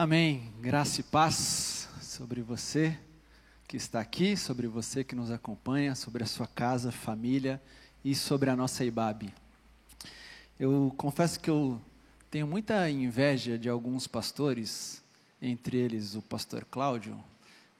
Amém. 0.00 0.52
Graça 0.60 1.00
e 1.00 1.02
paz 1.02 1.88
sobre 2.00 2.40
você 2.40 2.96
que 3.66 3.76
está 3.76 3.98
aqui, 3.98 4.36
sobre 4.36 4.68
você 4.68 5.02
que 5.02 5.16
nos 5.16 5.28
acompanha, 5.28 5.96
sobre 5.96 6.22
a 6.22 6.26
sua 6.26 6.46
casa, 6.46 6.92
família 6.92 7.60
e 8.04 8.14
sobre 8.14 8.48
a 8.48 8.54
nossa 8.54 8.84
IBAB. 8.84 9.34
Eu 10.56 10.94
confesso 10.96 11.40
que 11.40 11.50
eu 11.50 11.80
tenho 12.30 12.46
muita 12.46 12.88
inveja 12.88 13.58
de 13.58 13.68
alguns 13.68 14.06
pastores, 14.06 15.02
entre 15.42 15.76
eles 15.76 16.14
o 16.14 16.22
pastor 16.22 16.64
Cláudio, 16.64 17.18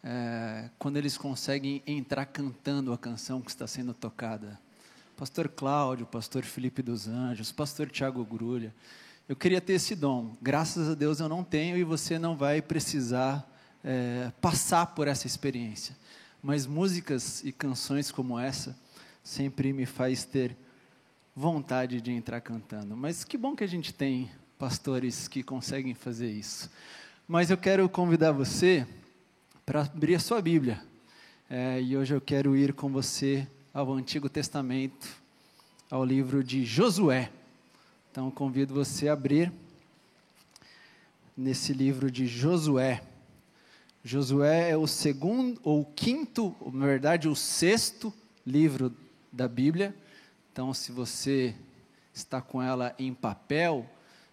é, 0.02 0.70
quando 0.76 0.96
eles 0.96 1.16
conseguem 1.16 1.84
entrar 1.86 2.26
cantando 2.26 2.92
a 2.92 2.98
canção 2.98 3.40
que 3.40 3.50
está 3.52 3.68
sendo 3.68 3.94
tocada. 3.94 4.58
Pastor 5.16 5.48
Cláudio, 5.48 6.04
pastor 6.04 6.42
Felipe 6.42 6.82
dos 6.82 7.06
Anjos, 7.06 7.52
pastor 7.52 7.88
Tiago 7.88 8.24
Grulha. 8.24 8.74
Eu 9.28 9.36
queria 9.36 9.60
ter 9.60 9.74
esse 9.74 9.94
dom. 9.94 10.34
Graças 10.40 10.88
a 10.88 10.94
Deus 10.94 11.20
eu 11.20 11.28
não 11.28 11.44
tenho 11.44 11.76
e 11.76 11.84
você 11.84 12.18
não 12.18 12.34
vai 12.34 12.62
precisar 12.62 13.46
é, 13.84 14.32
passar 14.40 14.86
por 14.86 15.06
essa 15.06 15.26
experiência. 15.26 15.94
Mas 16.42 16.64
músicas 16.64 17.44
e 17.44 17.52
canções 17.52 18.10
como 18.10 18.38
essa 18.38 18.74
sempre 19.22 19.70
me 19.70 19.84
faz 19.84 20.24
ter 20.24 20.56
vontade 21.36 22.00
de 22.00 22.10
entrar 22.10 22.40
cantando. 22.40 22.96
Mas 22.96 23.22
que 23.22 23.36
bom 23.36 23.54
que 23.54 23.62
a 23.62 23.68
gente 23.68 23.92
tem 23.92 24.30
pastores 24.58 25.28
que 25.28 25.42
conseguem 25.42 25.92
fazer 25.92 26.30
isso. 26.30 26.70
Mas 27.28 27.50
eu 27.50 27.58
quero 27.58 27.86
convidar 27.86 28.32
você 28.32 28.86
para 29.66 29.82
abrir 29.82 30.14
a 30.14 30.20
sua 30.20 30.40
Bíblia. 30.40 30.82
É, 31.50 31.82
e 31.82 31.98
hoje 31.98 32.14
eu 32.14 32.20
quero 32.22 32.56
ir 32.56 32.72
com 32.72 32.88
você 32.88 33.46
ao 33.74 33.92
Antigo 33.92 34.30
Testamento, 34.30 35.06
ao 35.90 36.02
livro 36.02 36.42
de 36.42 36.64
Josué. 36.64 37.30
Então 38.18 38.32
convido 38.32 38.74
você 38.74 39.08
a 39.08 39.12
abrir 39.12 39.52
nesse 41.36 41.72
livro 41.72 42.10
de 42.10 42.26
Josué. 42.26 43.00
Josué 44.02 44.70
é 44.70 44.76
o 44.76 44.88
segundo 44.88 45.60
ou 45.62 45.84
quinto, 45.84 46.52
na 46.72 46.84
verdade, 46.84 47.28
o 47.28 47.36
sexto 47.36 48.12
livro 48.44 48.92
da 49.32 49.46
Bíblia. 49.46 49.94
Então, 50.52 50.74
se 50.74 50.90
você 50.90 51.54
está 52.12 52.42
com 52.42 52.60
ela 52.60 52.92
em 52.98 53.14
papel, 53.14 53.88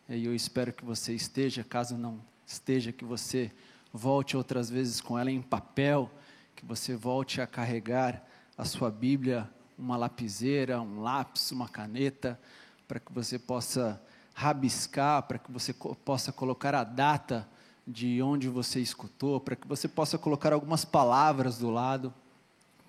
e 0.10 0.26
eu 0.26 0.34
espero 0.34 0.74
que 0.74 0.84
você 0.84 1.14
esteja, 1.14 1.64
caso 1.64 1.96
não 1.96 2.20
esteja, 2.44 2.92
que 2.92 3.06
você 3.06 3.52
volte 3.94 4.36
outras 4.36 4.68
vezes 4.68 5.00
com 5.00 5.16
ela 5.16 5.30
em 5.30 5.44
papel, 5.44 6.10
que 6.56 6.66
você 6.66 6.96
volte 6.96 7.40
a 7.40 7.46
carregar 7.46 8.28
a 8.58 8.66
sua 8.66 8.90
Bíblia, 8.90 9.48
uma 9.78 9.96
lapiseira, 9.96 10.82
um 10.82 11.02
lápis, 11.02 11.52
uma 11.52 11.70
caneta, 11.70 12.40
para 12.88 13.00
que 13.00 13.12
você 13.12 13.40
possa 13.40 14.02
rabiscar, 14.34 15.24
para 15.24 15.40
que 15.40 15.52
você 15.52 15.74
possa 15.74 16.32
colocar 16.32 16.76
a 16.76 16.84
data 16.84 17.48
de 17.88 18.22
onde 18.22 18.50
você 18.50 18.80
escutou, 18.80 19.40
para 19.40 19.56
que 19.56 19.68
você 19.68 19.88
possa 19.88 20.18
colocar 20.18 20.52
algumas 20.52 20.84
palavras 20.84 21.58
do 21.58 21.70
lado, 21.70 22.14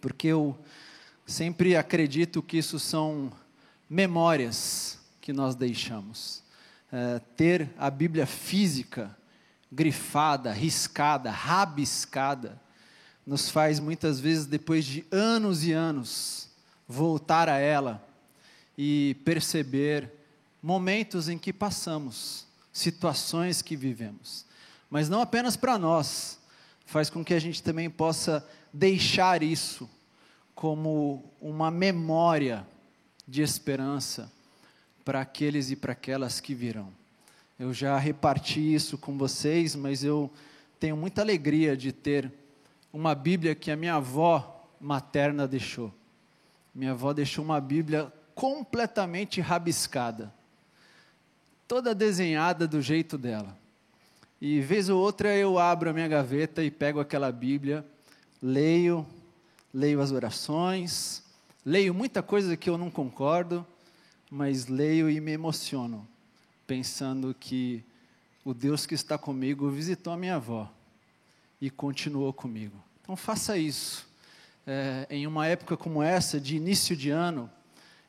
porque 0.00 0.28
eu 0.28 0.58
sempre 1.26 1.76
acredito 1.76 2.42
que 2.42 2.58
isso 2.58 2.78
são 2.78 3.32
memórias 3.88 4.98
que 5.20 5.32
nós 5.32 5.54
deixamos. 5.54 6.42
É, 6.90 7.20
ter 7.36 7.70
a 7.78 7.90
Bíblia 7.90 8.26
física, 8.26 9.16
grifada, 9.70 10.52
riscada, 10.52 11.30
rabiscada, 11.30 12.60
nos 13.26 13.50
faz 13.50 13.80
muitas 13.80 14.20
vezes, 14.20 14.46
depois 14.46 14.84
de 14.84 15.04
anos 15.10 15.64
e 15.64 15.72
anos, 15.72 16.48
voltar 16.88 17.48
a 17.48 17.58
ela 17.58 18.05
e 18.76 19.16
perceber 19.24 20.12
momentos 20.62 21.28
em 21.28 21.38
que 21.38 21.52
passamos, 21.52 22.46
situações 22.72 23.62
que 23.62 23.76
vivemos. 23.76 24.44
Mas 24.90 25.08
não 25.08 25.20
apenas 25.20 25.56
para 25.56 25.78
nós, 25.78 26.38
faz 26.84 27.10
com 27.10 27.24
que 27.24 27.34
a 27.34 27.38
gente 27.38 27.62
também 27.62 27.88
possa 27.88 28.46
deixar 28.72 29.42
isso 29.42 29.88
como 30.54 31.24
uma 31.40 31.70
memória 31.70 32.66
de 33.26 33.42
esperança 33.42 34.32
para 35.04 35.20
aqueles 35.20 35.70
e 35.70 35.76
para 35.76 35.92
aquelas 35.92 36.40
que 36.40 36.54
virão. 36.54 36.92
Eu 37.58 37.72
já 37.72 37.96
reparti 37.98 38.74
isso 38.74 38.98
com 38.98 39.16
vocês, 39.16 39.74
mas 39.74 40.04
eu 40.04 40.30
tenho 40.78 40.96
muita 40.96 41.22
alegria 41.22 41.76
de 41.76 41.92
ter 41.92 42.32
uma 42.92 43.14
Bíblia 43.14 43.54
que 43.54 43.70
a 43.70 43.76
minha 43.76 43.94
avó 43.94 44.68
materna 44.80 45.48
deixou. 45.48 45.92
Minha 46.74 46.92
avó 46.92 47.12
deixou 47.12 47.44
uma 47.44 47.60
Bíblia 47.60 48.12
completamente 48.36 49.40
rabiscada, 49.40 50.30
toda 51.66 51.94
desenhada 51.94 52.68
do 52.68 52.82
jeito 52.82 53.16
dela. 53.16 53.56
E 54.38 54.60
vez 54.60 54.90
ou 54.90 55.00
outra 55.00 55.34
eu 55.34 55.58
abro 55.58 55.88
a 55.88 55.92
minha 55.94 56.06
gaveta 56.06 56.62
e 56.62 56.70
pego 56.70 57.00
aquela 57.00 57.32
Bíblia, 57.32 57.82
leio, 58.42 59.06
leio 59.72 60.02
as 60.02 60.12
orações, 60.12 61.22
leio 61.64 61.94
muita 61.94 62.22
coisa 62.22 62.58
que 62.58 62.68
eu 62.68 62.76
não 62.76 62.90
concordo, 62.90 63.66
mas 64.30 64.66
leio 64.66 65.08
e 65.08 65.18
me 65.18 65.32
emociono, 65.32 66.06
pensando 66.66 67.34
que 67.40 67.82
o 68.44 68.52
Deus 68.52 68.84
que 68.84 68.94
está 68.94 69.16
comigo 69.16 69.70
visitou 69.70 70.12
a 70.12 70.16
minha 70.16 70.36
avó 70.36 70.70
e 71.58 71.70
continuou 71.70 72.34
comigo. 72.34 72.76
Então 73.00 73.16
faça 73.16 73.56
isso. 73.56 74.06
É, 74.66 75.06
em 75.08 75.26
uma 75.26 75.46
época 75.46 75.74
como 75.74 76.02
essa, 76.02 76.38
de 76.38 76.54
início 76.54 76.94
de 76.94 77.08
ano, 77.08 77.50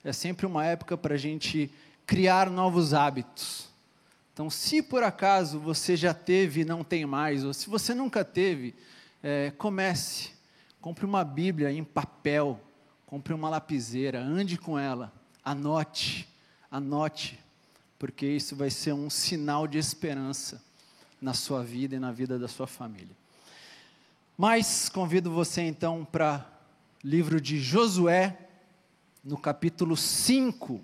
é 0.04 0.14
sempre 0.14 0.46
uma 0.46 0.66
época 0.66 0.98
para 0.98 1.16
a 1.16 1.18
gente 1.18 1.72
criar 2.06 2.50
novos 2.50 2.94
hábitos. 2.94 3.68
Então, 4.34 4.50
se 4.50 4.82
por 4.82 5.04
acaso 5.04 5.60
você 5.60 5.98
já 5.98 6.14
teve 6.14 6.62
e 6.62 6.66
não 6.66 6.84
tem 6.84 7.06
mais, 7.06 7.44
ou 7.44 7.54
se 7.54 7.70
você 7.70 7.94
nunca 7.94 8.24
teve, 8.24 8.76
é, 9.24 9.52
comece. 9.58 10.32
Compre 10.80 11.06
uma 11.06 11.24
Bíblia 11.24 11.72
em 11.72 11.84
papel, 11.84 12.60
compre 13.06 13.34
uma 13.34 13.50
lapiseira, 13.50 14.22
ande 14.22 14.58
com 14.58 14.78
ela, 14.78 15.12
anote, 15.44 16.30
anote, 16.70 17.40
porque 17.98 18.26
isso 18.28 18.56
vai 18.56 18.70
ser 18.70 18.94
um 18.94 19.10
sinal 19.10 19.68
de 19.68 19.78
esperança 19.78 20.64
na 21.22 21.34
sua 21.34 21.64
vida 21.64 21.96
e 21.96 22.00
na 22.00 22.12
vida 22.12 22.38
da 22.38 22.48
sua 22.48 22.68
família. 22.68 23.16
Mas 24.38 24.88
convido 24.88 25.32
você 25.32 25.62
então 25.62 26.06
para 26.06 26.46
livro 27.04 27.42
de 27.42 27.60
Josué, 27.60 28.38
no 29.28 29.38
capítulo 29.38 29.98
5. 29.98 30.80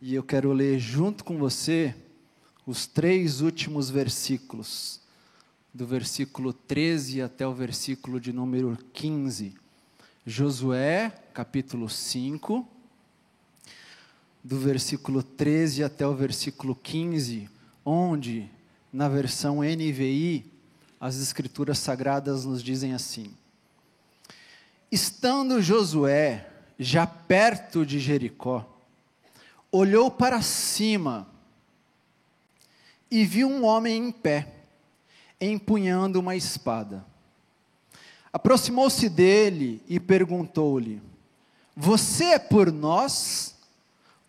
E 0.00 0.14
eu 0.14 0.22
quero 0.22 0.52
ler 0.52 0.78
junto 0.78 1.24
com 1.24 1.36
você 1.36 1.92
os 2.64 2.86
três 2.86 3.40
últimos 3.40 3.90
versículos, 3.90 5.00
do 5.72 5.84
versículo 5.84 6.52
13 6.52 7.20
até 7.20 7.44
o 7.44 7.52
versículo 7.52 8.20
de 8.20 8.32
número 8.32 8.78
15. 8.92 9.56
Josué, 10.24 11.10
capítulo 11.34 11.88
5, 11.88 12.68
do 14.44 14.60
versículo 14.60 15.24
13 15.24 15.82
até 15.82 16.06
o 16.06 16.14
versículo 16.14 16.76
15, 16.76 17.50
onde, 17.84 18.48
na 18.92 19.08
versão 19.08 19.58
NVI, 19.58 20.53
as 21.04 21.16
Escrituras 21.16 21.78
Sagradas 21.80 22.46
nos 22.46 22.62
dizem 22.62 22.94
assim: 22.94 23.30
Estando 24.90 25.60
Josué 25.60 26.50
já 26.78 27.06
perto 27.06 27.84
de 27.84 28.00
Jericó, 28.00 28.66
olhou 29.70 30.10
para 30.10 30.40
cima 30.40 31.28
e 33.10 33.26
viu 33.26 33.50
um 33.50 33.66
homem 33.66 34.06
em 34.06 34.10
pé, 34.10 34.48
empunhando 35.38 36.20
uma 36.20 36.36
espada. 36.36 37.04
Aproximou-se 38.32 39.06
dele 39.10 39.82
e 39.86 40.00
perguntou-lhe: 40.00 41.02
Você 41.76 42.24
é 42.24 42.38
por 42.38 42.72
nós 42.72 43.54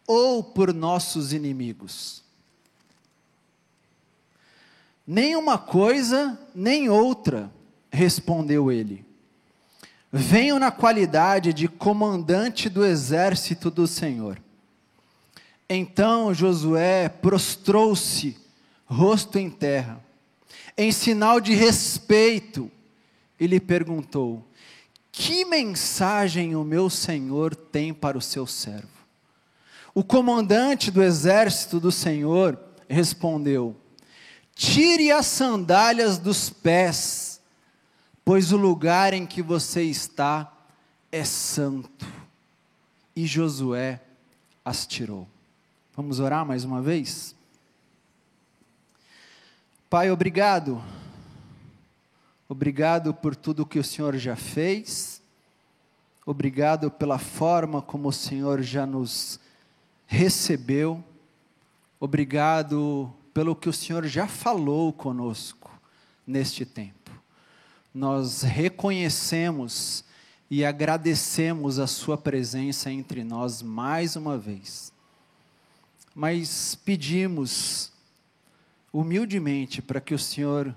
ou 0.05 0.43
por 0.43 0.73
nossos 0.73 1.31
inimigos? 1.31 2.24
Nem 5.05 5.35
uma 5.35 5.57
coisa, 5.57 6.39
nem 6.53 6.89
outra, 6.89 7.51
respondeu 7.91 8.71
ele. 8.71 9.05
Venho 10.11 10.57
na 10.57 10.71
qualidade 10.71 11.53
de 11.53 11.67
comandante 11.67 12.69
do 12.69 12.85
exército 12.85 13.69
do 13.69 13.85
Senhor. 13.85 14.41
Então 15.69 16.33
Josué 16.33 17.09
prostrou-se, 17.09 18.37
rosto 18.85 19.37
em 19.37 19.49
terra, 19.49 19.99
em 20.77 20.91
sinal 20.91 21.39
de 21.39 21.53
respeito, 21.53 22.71
e 23.39 23.47
lhe 23.47 23.59
perguntou: 23.59 24.43
Que 25.11 25.43
mensagem 25.43 26.55
o 26.55 26.63
meu 26.63 26.89
senhor 26.89 27.55
tem 27.55 27.93
para 27.93 28.17
o 28.17 28.21
seu 28.21 28.47
servo? 28.47 28.87
O 29.93 30.03
comandante 30.03 30.91
do 30.91 31.01
exército 31.01 31.79
do 31.79 31.91
Senhor 31.91 32.59
respondeu: 32.87 33.75
Tire 34.55 35.11
as 35.11 35.25
sandálias 35.25 36.17
dos 36.17 36.49
pés, 36.49 37.41
pois 38.23 38.53
o 38.53 38.57
lugar 38.57 39.13
em 39.13 39.25
que 39.25 39.41
você 39.41 39.83
está 39.83 40.49
é 41.11 41.25
santo. 41.25 42.07
E 43.13 43.27
Josué 43.27 44.01
as 44.63 44.87
tirou. 44.87 45.27
Vamos 45.93 46.19
orar 46.19 46.45
mais 46.45 46.63
uma 46.63 46.81
vez? 46.81 47.35
Pai, 49.89 50.09
obrigado. 50.09 50.81
Obrigado 52.47 53.13
por 53.13 53.35
tudo 53.35 53.65
que 53.65 53.79
o 53.79 53.83
Senhor 53.83 54.15
já 54.17 54.35
fez. 54.35 55.21
Obrigado 56.25 56.89
pela 56.89 57.19
forma 57.19 57.81
como 57.81 58.07
o 58.07 58.13
Senhor 58.13 58.61
já 58.61 58.85
nos 58.85 59.39
recebeu. 60.07 61.03
Obrigado 61.99 63.13
pelo 63.35 63.53
que 63.53 63.67
o 63.67 63.73
Senhor 63.73 64.07
já 64.07 64.29
falou 64.29 64.93
conosco 64.93 65.69
neste 66.25 66.65
tempo. 66.65 67.11
Nós 67.93 68.43
reconhecemos 68.43 70.05
e 70.49 70.63
agradecemos 70.63 71.77
a 71.77 71.85
Sua 71.85 72.17
presença 72.17 72.89
entre 72.89 73.25
nós 73.25 73.61
mais 73.61 74.15
uma 74.15 74.37
vez. 74.37 74.93
Mas 76.15 76.75
pedimos 76.75 77.91
humildemente 78.93 79.81
para 79.81 79.99
que 79.99 80.13
o 80.13 80.19
Senhor 80.19 80.73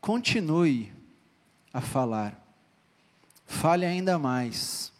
continue 0.00 0.92
a 1.72 1.80
falar. 1.80 2.40
Fale 3.44 3.84
ainda 3.84 4.20
mais. 4.20 4.92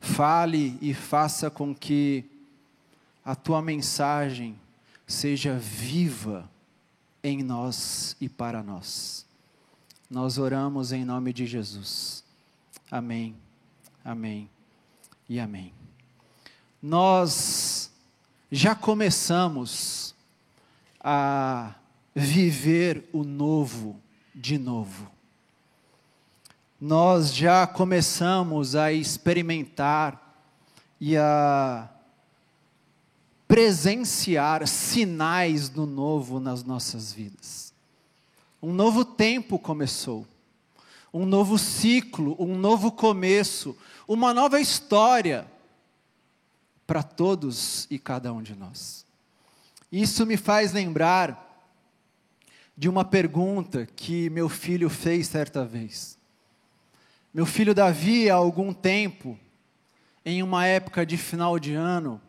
Fale 0.00 0.76
e 0.82 0.92
faça 0.92 1.50
com 1.50 1.74
que 1.74 2.26
a 3.24 3.34
tua 3.34 3.62
mensagem 3.62 4.60
seja 5.06 5.56
viva 5.58 6.50
em 7.22 7.42
nós 7.42 8.16
e 8.20 8.28
para 8.28 8.62
nós. 8.62 9.24
Nós 10.10 10.38
oramos 10.38 10.92
em 10.92 11.04
nome 11.04 11.32
de 11.32 11.46
Jesus. 11.46 12.24
Amém, 12.90 13.36
amém 14.04 14.48
e 15.28 15.40
amém. 15.40 15.72
Nós 16.80 17.90
já 18.50 18.74
começamos 18.74 20.14
a 21.00 21.74
viver 22.14 23.08
o 23.12 23.24
novo 23.24 24.00
de 24.34 24.58
novo. 24.58 25.10
Nós 26.80 27.34
já 27.34 27.66
começamos 27.66 28.76
a 28.76 28.92
experimentar 28.92 30.36
e 31.00 31.16
a 31.16 31.88
presenciar 33.56 34.68
sinais 34.68 35.70
do 35.70 35.86
novo 35.86 36.38
nas 36.38 36.62
nossas 36.62 37.10
vidas. 37.10 37.72
Um 38.62 38.70
novo 38.70 39.02
tempo 39.02 39.58
começou, 39.58 40.26
um 41.10 41.24
novo 41.24 41.56
ciclo, 41.56 42.36
um 42.38 42.54
novo 42.54 42.92
começo, 42.92 43.74
uma 44.06 44.34
nova 44.34 44.60
história 44.60 45.50
para 46.86 47.02
todos 47.02 47.86
e 47.90 47.98
cada 47.98 48.30
um 48.30 48.42
de 48.42 48.54
nós. 48.54 49.06
Isso 49.90 50.26
me 50.26 50.36
faz 50.36 50.74
lembrar 50.74 51.66
de 52.76 52.90
uma 52.90 53.06
pergunta 53.06 53.88
que 53.96 54.28
meu 54.28 54.50
filho 54.50 54.90
fez 54.90 55.28
certa 55.28 55.64
vez. 55.64 56.18
Meu 57.32 57.46
filho 57.46 57.74
Davi, 57.74 58.28
há 58.28 58.34
algum 58.34 58.74
tempo, 58.74 59.38
em 60.26 60.42
uma 60.42 60.66
época 60.66 61.06
de 61.06 61.16
final 61.16 61.58
de 61.58 61.72
ano, 61.72 62.20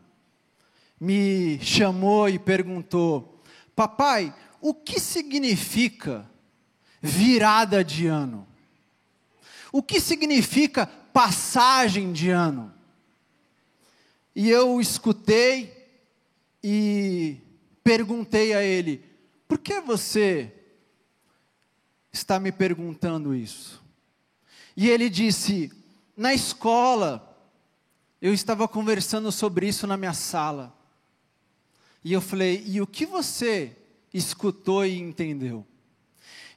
me 1.00 1.58
chamou 1.60 2.28
e 2.28 2.38
perguntou: 2.38 3.42
Papai, 3.74 4.34
o 4.60 4.74
que 4.74 4.98
significa 4.98 6.28
virada 7.00 7.84
de 7.84 8.06
ano? 8.06 8.46
O 9.70 9.82
que 9.82 10.00
significa 10.00 10.86
passagem 10.86 12.12
de 12.12 12.30
ano? 12.30 12.72
E 14.34 14.48
eu 14.48 14.80
escutei 14.80 15.88
e 16.62 17.38
perguntei 17.82 18.54
a 18.54 18.62
ele: 18.62 19.04
por 19.46 19.58
que 19.58 19.80
você 19.80 20.52
está 22.12 22.38
me 22.38 22.52
perguntando 22.52 23.34
isso? 23.34 23.82
E 24.76 24.88
ele 24.88 25.08
disse: 25.08 25.72
na 26.16 26.34
escola, 26.34 27.24
eu 28.20 28.32
estava 28.34 28.66
conversando 28.66 29.30
sobre 29.30 29.68
isso 29.68 29.86
na 29.86 29.96
minha 29.96 30.12
sala. 30.12 30.77
E 32.08 32.12
eu 32.14 32.22
falei: 32.22 32.64
e 32.66 32.80
o 32.80 32.86
que 32.86 33.04
você 33.04 33.76
escutou 34.14 34.82
e 34.86 34.98
entendeu? 34.98 35.66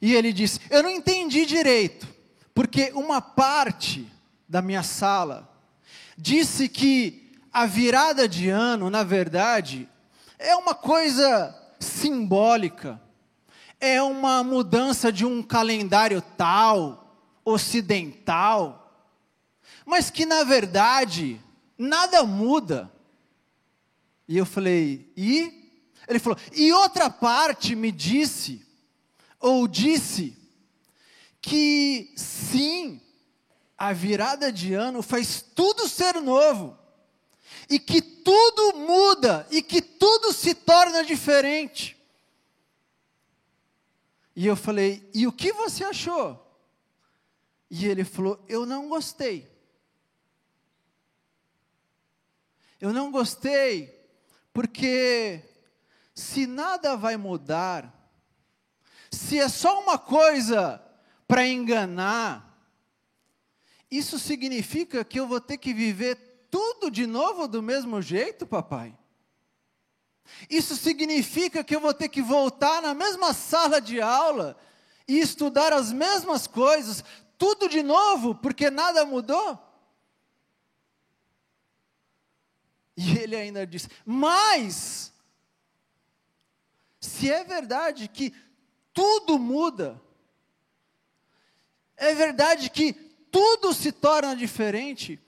E 0.02 0.16
ele 0.16 0.32
disse: 0.32 0.62
eu 0.70 0.82
não 0.82 0.90
entendi 0.90 1.46
direito, 1.46 2.08
porque 2.56 2.94
uma 2.96 3.20
parte 3.20 4.10
da 4.48 4.62
minha 4.62 4.82
sala 4.82 5.54
disse 6.18 6.70
que 6.70 7.34
a 7.52 7.66
virada 7.66 8.30
de 8.30 8.48
ano, 8.48 8.90
na 8.90 9.04
verdade, 9.04 9.90
é 10.40 10.56
uma 10.56 10.74
coisa 10.74 11.54
simbólica, 11.78 13.02
é 13.78 14.02
uma 14.02 14.46
mudança 14.46 15.12
de 15.12 15.26
um 15.26 15.44
calendário 15.44 16.22
tal, 16.38 17.14
ocidental, 17.44 19.06
mas 19.86 20.10
que 20.10 20.26
na 20.26 20.46
verdade 20.46 21.42
nada 21.78 22.24
muda 22.24 22.90
e 24.28 24.38
eu 24.38 24.46
falei, 24.46 25.12
e? 25.16 25.62
Ele 26.08 26.20
falou, 26.20 26.38
e 26.54 26.72
outra 26.72 27.10
parte 27.10 27.76
me 27.76 27.92
disse, 27.92 28.66
ou 29.40 29.68
disse, 29.68 30.38
que 31.42 32.14
sim, 32.16 33.02
a 33.78 33.94
virada 33.94 34.52
de 34.52 34.74
ano 34.74 35.02
faz 35.02 35.42
tudo 35.42 35.88
ser 35.88 36.16
novo, 36.22 36.78
e 37.70 37.80
que 37.80 38.02
tudo 38.02 38.78
muda, 38.78 39.48
e 39.50 39.62
que 39.62 39.82
tudo 39.82 40.32
se 40.34 40.54
torna 40.54 41.04
diferente. 41.04 41.98
E 44.36 44.46
eu 44.46 44.56
falei, 44.56 45.10
e 45.14 45.28
o 45.28 45.32
que 45.32 45.52
você 45.52 45.84
achou? 45.84 46.40
E 47.70 47.86
ele 47.86 48.04
falou, 48.04 48.44
eu 48.48 48.66
não 48.66 48.90
gostei. 48.90 49.50
Eu 52.80 52.92
não 52.92 53.12
gostei 53.12 54.01
porque 54.54 55.42
se 56.14 56.46
nada 56.46 56.96
vai 56.96 57.18
mudar, 57.18 57.94
se 59.12 59.40
é 59.40 59.50
só 59.50 59.82
uma 59.82 59.98
coisa 59.98 60.82
para 61.28 61.48
enganar, 61.48 62.52
isso 63.90 64.18
significa 64.20 65.04
que 65.04 65.20
eu 65.20 65.28
vou 65.28 65.42
ter 65.42 65.58
que 65.58 65.74
viver 65.74 66.48
tudo 66.50 66.92
de 66.92 67.06
novo 67.06 67.48
do 67.48 67.62
mesmo 67.62 68.02
jeito, 68.02 68.46
papai? 68.46 68.98
Isso 70.50 70.76
significa 70.76 71.64
que 71.64 71.76
eu 71.76 71.80
vou 71.80 71.94
ter 71.94 72.10
que 72.10 72.22
voltar 72.22 72.82
na 72.82 72.94
mesma 72.94 73.34
sala 73.34 73.82
de 73.82 74.00
aula 74.00 74.58
e 75.08 75.20
estudar 75.20 75.74
as 75.74 75.92
mesmas 75.92 76.48
coisas, 76.48 77.04
tudo 77.38 77.68
de 77.68 77.84
novo, 77.84 78.36
porque 78.36 78.70
nada 78.70 79.06
mudou? 79.06 79.60
E 82.96 83.18
ele 83.18 83.36
ainda 83.36 83.66
diz: 83.66 83.90
Mas, 84.06 85.14
se 87.00 87.30
é 87.32 87.44
verdade 87.44 88.08
que 88.08 88.34
tudo 88.94 89.40
muda, 89.40 90.02
é 91.96 92.14
verdade 92.14 92.70
que 92.70 92.94
tudo 93.32 93.74
se 93.74 93.92
torna 93.92 94.36
diferente, 94.36 95.20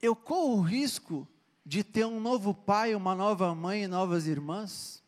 eu 0.00 0.16
corro 0.16 0.58
o 0.58 0.62
risco 0.62 1.28
de 1.64 1.82
ter 1.82 2.04
um 2.04 2.20
novo 2.20 2.54
pai, 2.54 2.94
uma 2.94 3.14
nova 3.14 3.54
mãe 3.54 3.84
e 3.84 3.88
novas 3.88 4.26
irmãs? 4.26 5.02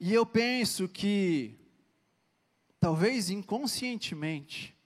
E 0.00 0.14
eu 0.14 0.24
penso 0.24 0.88
que, 0.88 1.58
talvez 2.78 3.30
inconscientemente, 3.30 4.76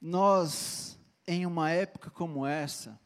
nós 0.00 0.99
em 1.32 1.46
uma 1.46 1.70
época 1.70 2.10
como 2.10 2.44
essa, 2.44 2.98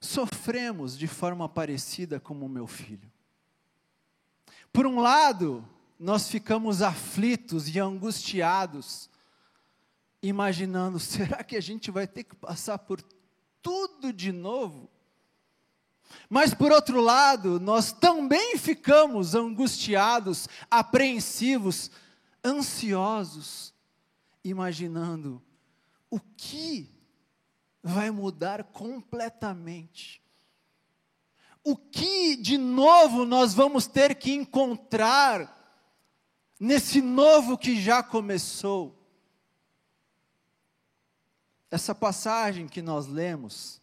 sofremos 0.00 0.96
de 0.96 1.08
forma 1.08 1.48
parecida 1.48 2.20
como 2.20 2.48
meu 2.48 2.68
filho. 2.68 3.10
Por 4.72 4.86
um 4.86 5.00
lado, 5.00 5.68
nós 5.98 6.28
ficamos 6.28 6.82
aflitos 6.82 7.68
e 7.68 7.80
angustiados, 7.80 9.10
imaginando: 10.22 11.00
será 11.00 11.42
que 11.42 11.56
a 11.56 11.60
gente 11.60 11.90
vai 11.90 12.06
ter 12.06 12.22
que 12.22 12.36
passar 12.36 12.78
por 12.78 13.02
tudo 13.60 14.12
de 14.12 14.30
novo? 14.30 14.88
Mas 16.28 16.54
por 16.54 16.70
outro 16.70 17.00
lado, 17.00 17.58
nós 17.58 17.90
também 17.90 18.56
ficamos 18.56 19.34
angustiados, 19.34 20.48
apreensivos, 20.70 21.90
ansiosos, 22.44 23.74
imaginando 24.44 25.42
o 26.08 26.18
que 26.18 26.99
vai 27.82 28.10
mudar 28.10 28.64
completamente. 28.64 30.22
O 31.62 31.76
que 31.76 32.36
de 32.36 32.56
novo 32.56 33.24
nós 33.24 33.52
vamos 33.52 33.86
ter 33.86 34.14
que 34.14 34.32
encontrar 34.32 35.56
nesse 36.58 37.00
novo 37.00 37.58
que 37.58 37.80
já 37.80 38.02
começou? 38.02 38.96
Essa 41.70 41.94
passagem 41.94 42.66
que 42.66 42.82
nós 42.82 43.06
lemos 43.06 43.80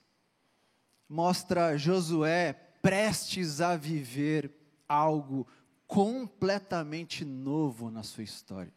mostra 1.07 1.77
Josué 1.77 2.53
prestes 2.81 3.61
a 3.61 3.77
viver 3.77 4.51
algo 4.87 5.47
completamente 5.85 7.23
novo 7.23 7.89
na 7.89 8.03
sua 8.03 8.23
história. 8.23 8.73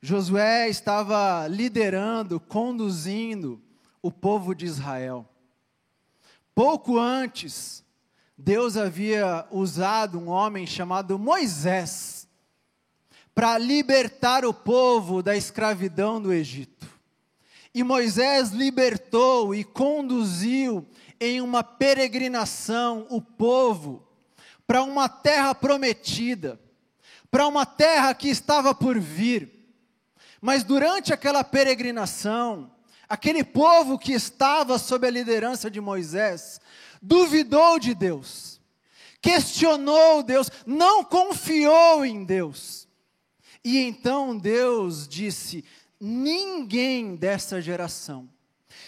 Josué 0.00 0.68
estava 0.68 1.46
liderando, 1.48 2.38
conduzindo 2.38 3.60
o 4.02 4.10
povo 4.10 4.54
de 4.54 4.66
Israel. 4.66 5.28
Pouco 6.54 6.98
antes, 6.98 7.84
Deus 8.36 8.76
havia 8.76 9.46
usado 9.50 10.18
um 10.18 10.28
homem 10.28 10.66
chamado 10.66 11.18
Moisés 11.18 12.28
para 13.34 13.56
libertar 13.58 14.44
o 14.44 14.52
povo 14.52 15.22
da 15.22 15.36
escravidão 15.36 16.20
do 16.20 16.32
Egito. 16.32 16.88
E 17.74 17.84
Moisés 17.84 18.50
libertou 18.50 19.54
e 19.54 19.62
conduziu 19.62 20.86
em 21.20 21.40
uma 21.40 21.62
peregrinação 21.62 23.06
o 23.10 23.20
povo 23.20 24.04
para 24.66 24.82
uma 24.82 25.08
terra 25.08 25.54
prometida, 25.54 26.60
para 27.30 27.46
uma 27.46 27.64
terra 27.64 28.14
que 28.14 28.28
estava 28.28 28.74
por 28.74 28.98
vir. 28.98 29.48
Mas 30.40 30.62
durante 30.64 31.12
aquela 31.12 31.42
peregrinação, 31.42 32.70
aquele 33.08 33.42
povo 33.42 33.98
que 33.98 34.12
estava 34.12 34.78
sob 34.78 35.06
a 35.06 35.10
liderança 35.10 35.70
de 35.70 35.80
Moisés, 35.80 36.60
duvidou 37.00 37.78
de 37.78 37.94
Deus, 37.94 38.60
questionou 39.20 40.22
Deus, 40.22 40.50
não 40.66 41.02
confiou 41.02 42.04
em 42.04 42.24
Deus. 42.24 42.86
E 43.64 43.78
então 43.78 44.36
Deus 44.36 45.08
disse: 45.08 45.64
ninguém 45.98 47.16
dessa 47.16 47.60
geração, 47.60 48.28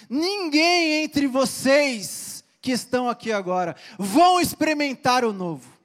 ninguém 0.09 1.03
entre 1.03 1.27
vocês 1.27 2.45
que 2.61 2.73
estão 2.73 3.09
aqui 3.09 3.33
agora 3.33 3.75
vão 3.99 4.41
experimentar 4.41 5.25
o 5.25 5.33
novo. 5.33 5.81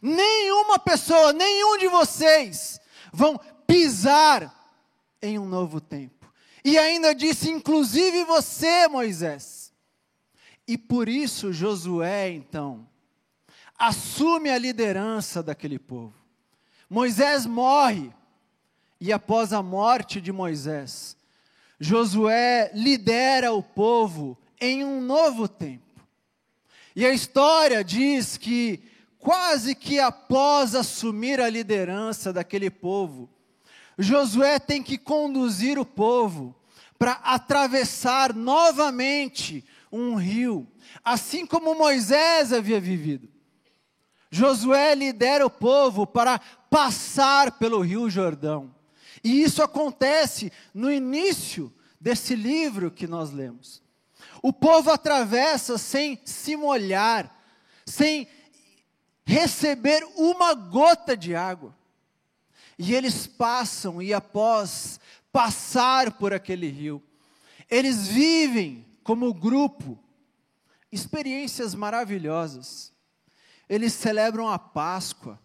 Nenhuma 0.00 0.78
pessoa, 0.78 1.32
nenhum 1.32 1.78
de 1.78 1.88
vocês 1.88 2.80
vão 3.12 3.40
pisar 3.66 4.52
em 5.20 5.38
um 5.38 5.46
novo 5.46 5.80
tempo. 5.80 6.23
E 6.64 6.78
ainda 6.78 7.14
disse, 7.14 7.50
inclusive 7.50 8.24
você, 8.24 8.88
Moisés. 8.88 9.72
E 10.66 10.78
por 10.78 11.08
isso 11.08 11.52
Josué, 11.52 12.30
então, 12.30 12.88
assume 13.78 14.48
a 14.48 14.56
liderança 14.56 15.42
daquele 15.42 15.78
povo. 15.78 16.14
Moisés 16.88 17.44
morre, 17.44 18.10
e 18.98 19.12
após 19.12 19.52
a 19.52 19.62
morte 19.62 20.20
de 20.20 20.32
Moisés, 20.32 21.16
Josué 21.78 22.70
lidera 22.72 23.52
o 23.52 23.62
povo 23.62 24.38
em 24.58 24.84
um 24.84 25.02
novo 25.02 25.46
tempo. 25.46 25.82
E 26.96 27.04
a 27.04 27.12
história 27.12 27.84
diz 27.84 28.38
que, 28.38 28.82
quase 29.18 29.74
que 29.74 29.98
após 29.98 30.74
assumir 30.74 31.40
a 31.40 31.50
liderança 31.50 32.32
daquele 32.32 32.70
povo, 32.70 33.28
Josué 33.98 34.58
tem 34.58 34.82
que 34.82 34.98
conduzir 34.98 35.78
o 35.78 35.84
povo 35.84 36.54
para 36.98 37.12
atravessar 37.12 38.34
novamente 38.34 39.64
um 39.90 40.14
rio, 40.16 40.66
assim 41.04 41.46
como 41.46 41.74
Moisés 41.74 42.52
havia 42.52 42.80
vivido. 42.80 43.28
Josué 44.30 44.94
lidera 44.94 45.46
o 45.46 45.50
povo 45.50 46.06
para 46.06 46.40
passar 46.68 47.52
pelo 47.52 47.80
rio 47.80 48.10
Jordão. 48.10 48.74
E 49.22 49.42
isso 49.42 49.62
acontece 49.62 50.52
no 50.74 50.90
início 50.90 51.72
desse 52.00 52.34
livro 52.34 52.90
que 52.90 53.06
nós 53.06 53.30
lemos. 53.30 53.80
O 54.42 54.52
povo 54.52 54.90
atravessa 54.90 55.78
sem 55.78 56.20
se 56.24 56.56
molhar, 56.56 57.34
sem 57.86 58.28
receber 59.24 60.04
uma 60.16 60.52
gota 60.52 61.16
de 61.16 61.34
água. 61.34 61.74
E 62.78 62.94
eles 62.94 63.26
passam, 63.26 64.02
e 64.02 64.12
após 64.12 64.98
passar 65.32 66.12
por 66.12 66.32
aquele 66.32 66.68
rio, 66.68 67.02
eles 67.70 68.06
vivem 68.08 68.84
como 69.02 69.32
grupo 69.32 69.98
experiências 70.90 71.74
maravilhosas. 71.74 72.92
Eles 73.68 73.92
celebram 73.92 74.48
a 74.48 74.58
Páscoa, 74.58 75.38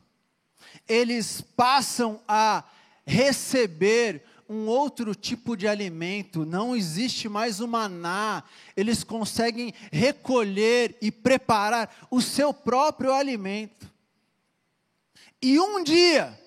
eles 0.87 1.41
passam 1.41 2.21
a 2.27 2.63
receber 3.05 4.23
um 4.47 4.65
outro 4.67 5.13
tipo 5.13 5.55
de 5.55 5.67
alimento, 5.67 6.43
não 6.43 6.75
existe 6.75 7.29
mais 7.29 7.59
o 7.59 7.67
maná, 7.67 8.43
eles 8.75 9.03
conseguem 9.03 9.73
recolher 9.91 10.97
e 10.99 11.11
preparar 11.11 12.07
o 12.09 12.19
seu 12.19 12.51
próprio 12.51 13.13
alimento. 13.13 13.91
E 15.39 15.59
um 15.59 15.83
dia, 15.83 16.37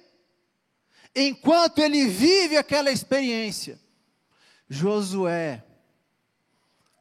enquanto 1.14 1.78
ele 1.80 2.06
vive 2.06 2.56
aquela 2.56 2.90
experiência, 2.90 3.78
Josué 4.68 5.64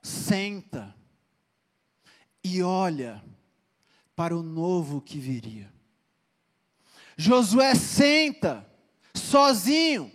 senta 0.01 0.95
e 2.43 2.61
olha 2.61 3.23
para 4.15 4.35
o 4.35 4.43
novo 4.43 5.01
que 5.01 5.17
viria. 5.17 5.71
Josué 7.15 7.75
senta 7.75 8.67
sozinho 9.13 10.11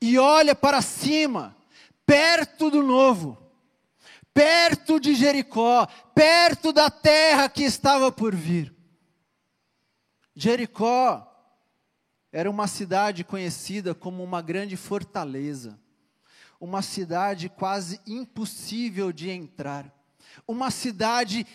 e 0.00 0.18
olha 0.18 0.54
para 0.54 0.82
cima, 0.82 1.56
perto 2.04 2.70
do 2.70 2.82
novo, 2.82 3.38
perto 4.32 4.98
de 4.98 5.14
Jericó, 5.14 5.86
perto 6.14 6.72
da 6.72 6.90
terra 6.90 7.48
que 7.48 7.62
estava 7.62 8.10
por 8.12 8.34
vir. 8.34 8.74
Jericó 10.34 11.33
era 12.34 12.50
uma 12.50 12.66
cidade 12.66 13.22
conhecida 13.22 13.94
como 13.94 14.20
uma 14.20 14.42
grande 14.42 14.76
fortaleza, 14.76 15.78
uma 16.60 16.82
cidade 16.82 17.48
quase 17.48 18.00
impossível 18.04 19.12
de 19.12 19.30
entrar, 19.30 19.88
uma 20.44 20.68
cidade 20.68 21.46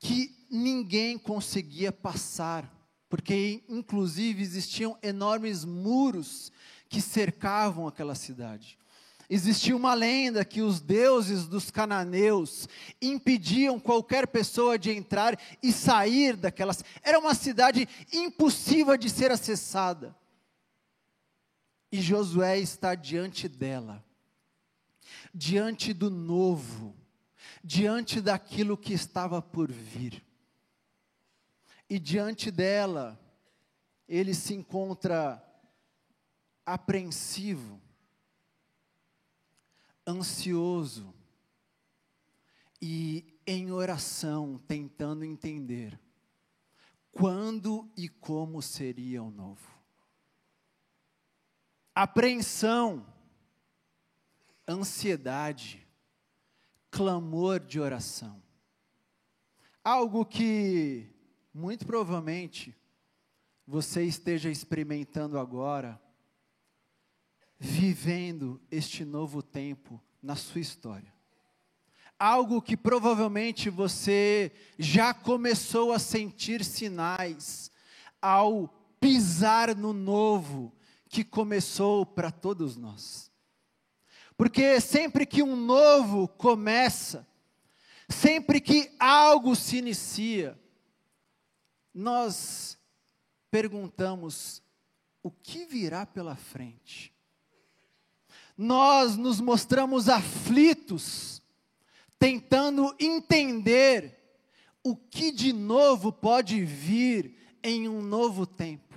que 0.00 0.44
ninguém 0.50 1.16
conseguia 1.16 1.92
passar, 1.92 2.68
porque 3.08 3.62
inclusive 3.68 4.42
existiam 4.42 4.98
enormes 5.00 5.64
muros 5.64 6.50
que 6.88 7.00
cercavam 7.00 7.86
aquela 7.86 8.16
cidade. 8.16 8.76
Existia 9.28 9.74
uma 9.74 9.92
lenda 9.92 10.44
que 10.44 10.62
os 10.62 10.80
deuses 10.80 11.48
dos 11.48 11.70
cananeus 11.70 12.68
impediam 13.02 13.80
qualquer 13.80 14.28
pessoa 14.28 14.78
de 14.78 14.92
entrar 14.92 15.38
e 15.60 15.72
sair 15.72 16.36
daquelas. 16.36 16.84
Era 17.02 17.18
uma 17.18 17.34
cidade 17.34 17.88
impossível 18.12 18.96
de 18.96 19.10
ser 19.10 19.32
acessada. 19.32 20.16
E 21.90 22.00
Josué 22.00 22.58
está 22.58 22.94
diante 22.94 23.48
dela, 23.48 24.04
diante 25.34 25.92
do 25.92 26.08
novo, 26.08 26.94
diante 27.64 28.20
daquilo 28.20 28.76
que 28.76 28.92
estava 28.92 29.42
por 29.42 29.72
vir. 29.72 30.22
E 31.90 31.98
diante 31.98 32.50
dela, 32.50 33.18
ele 34.08 34.34
se 34.34 34.54
encontra 34.54 35.42
apreensivo 36.64 37.80
ansioso 40.06 41.14
e 42.80 43.40
em 43.46 43.72
oração, 43.72 44.58
tentando 44.66 45.24
entender 45.24 45.98
quando 47.10 47.90
e 47.96 48.08
como 48.08 48.60
seria 48.60 49.22
o 49.22 49.30
novo. 49.30 49.66
Apreensão, 51.94 53.06
ansiedade, 54.68 55.86
clamor 56.90 57.58
de 57.60 57.80
oração. 57.80 58.42
Algo 59.82 60.26
que 60.26 61.08
muito 61.54 61.86
provavelmente 61.86 62.76
você 63.66 64.04
esteja 64.04 64.50
experimentando 64.50 65.38
agora 65.38 66.00
vivendo 67.58 68.60
este 68.70 69.04
novo 69.04 69.42
tempo 69.42 70.02
na 70.22 70.36
sua 70.36 70.60
história. 70.60 71.12
Algo 72.18 72.62
que 72.62 72.76
provavelmente 72.76 73.68
você 73.68 74.52
já 74.78 75.12
começou 75.12 75.92
a 75.92 75.98
sentir 75.98 76.64
sinais 76.64 77.70
ao 78.20 78.68
pisar 78.98 79.74
no 79.76 79.92
novo 79.92 80.72
que 81.08 81.22
começou 81.22 82.04
para 82.04 82.30
todos 82.30 82.76
nós. 82.76 83.30
Porque 84.36 84.80
sempre 84.80 85.24
que 85.24 85.42
um 85.42 85.56
novo 85.56 86.28
começa, 86.28 87.26
sempre 88.08 88.60
que 88.60 88.94
algo 88.98 89.54
se 89.54 89.78
inicia, 89.78 90.58
nós 91.94 92.78
perguntamos: 93.50 94.62
o 95.22 95.30
que 95.30 95.64
virá 95.64 96.04
pela 96.04 96.36
frente? 96.36 97.15
Nós 98.56 99.16
nos 99.16 99.40
mostramos 99.40 100.08
aflitos, 100.08 101.42
tentando 102.18 102.94
entender 102.98 104.16
o 104.82 104.96
que 104.96 105.30
de 105.30 105.52
novo 105.52 106.12
pode 106.12 106.64
vir 106.64 107.36
em 107.62 107.88
um 107.88 108.00
novo 108.00 108.46
tempo. 108.46 108.94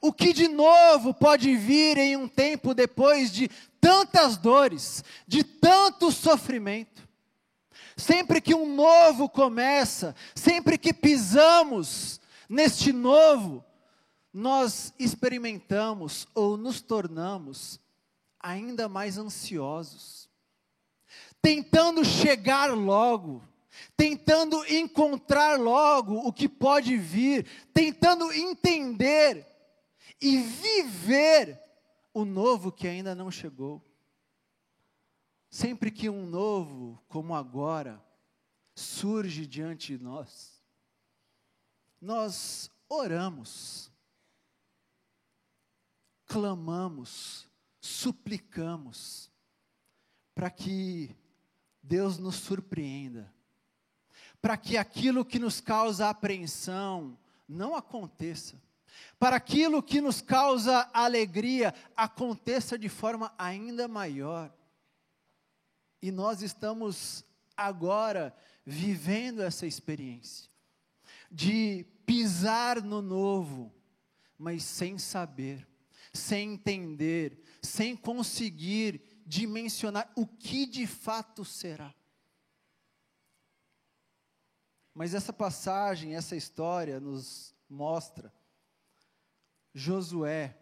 O 0.00 0.12
que 0.12 0.32
de 0.32 0.48
novo 0.48 1.12
pode 1.12 1.54
vir 1.56 1.98
em 1.98 2.16
um 2.16 2.26
tempo 2.26 2.74
depois 2.74 3.30
de 3.30 3.48
tantas 3.80 4.36
dores, 4.36 5.04
de 5.28 5.44
tanto 5.44 6.10
sofrimento. 6.10 7.06
Sempre 7.96 8.40
que 8.40 8.54
um 8.54 8.74
novo 8.74 9.28
começa, 9.28 10.16
sempre 10.34 10.78
que 10.78 10.92
pisamos 10.92 12.20
neste 12.48 12.92
novo, 12.92 13.64
nós 14.32 14.92
experimentamos 14.98 16.26
ou 16.34 16.56
nos 16.56 16.80
tornamos 16.80 17.78
ainda 18.44 18.90
mais 18.90 19.16
ansiosos, 19.16 20.28
tentando 21.40 22.04
chegar 22.04 22.74
logo, 22.74 23.42
tentando 23.96 24.62
encontrar 24.66 25.58
logo 25.58 26.18
o 26.18 26.30
que 26.30 26.46
pode 26.46 26.94
vir, 26.98 27.46
tentando 27.72 28.30
entender 28.30 29.46
e 30.20 30.36
viver 30.36 31.58
o 32.12 32.26
novo 32.26 32.70
que 32.70 32.86
ainda 32.86 33.14
não 33.14 33.30
chegou. 33.30 33.82
Sempre 35.48 35.90
que 35.90 36.10
um 36.10 36.26
novo, 36.26 37.02
como 37.08 37.34
agora, 37.34 38.04
surge 38.74 39.46
diante 39.46 39.96
de 39.96 40.04
nós, 40.04 40.62
nós 41.98 42.70
oramos, 42.90 43.90
clamamos, 46.26 47.48
suplicamos, 47.84 49.30
para 50.34 50.50
que 50.50 51.14
Deus 51.82 52.16
nos 52.16 52.36
surpreenda, 52.36 53.30
para 54.40 54.56
que 54.56 54.78
aquilo 54.78 55.22
que 55.22 55.38
nos 55.38 55.60
causa 55.60 56.08
apreensão 56.08 57.18
não 57.46 57.76
aconteça, 57.76 58.60
para 59.18 59.36
aquilo 59.36 59.82
que 59.82 60.00
nos 60.00 60.22
causa 60.22 60.88
alegria 60.94 61.74
aconteça 61.94 62.78
de 62.78 62.88
forma 62.88 63.34
ainda 63.36 63.86
maior. 63.86 64.50
E 66.00 66.10
nós 66.10 66.40
estamos 66.40 67.22
agora 67.54 68.34
vivendo 68.64 69.42
essa 69.42 69.66
experiência 69.66 70.48
de 71.30 71.84
pisar 72.06 72.82
no 72.82 73.02
novo, 73.02 73.70
mas 74.38 74.62
sem 74.62 74.98
saber, 74.98 75.68
sem 76.14 76.54
entender, 76.54 77.43
sem 77.64 77.96
conseguir 77.96 79.00
dimensionar 79.26 80.12
o 80.14 80.26
que 80.26 80.66
de 80.66 80.86
fato 80.86 81.44
será. 81.44 81.94
Mas 84.92 85.14
essa 85.14 85.32
passagem, 85.32 86.14
essa 86.14 86.36
história 86.36 87.00
nos 87.00 87.54
mostra 87.68 88.32
Josué 89.74 90.56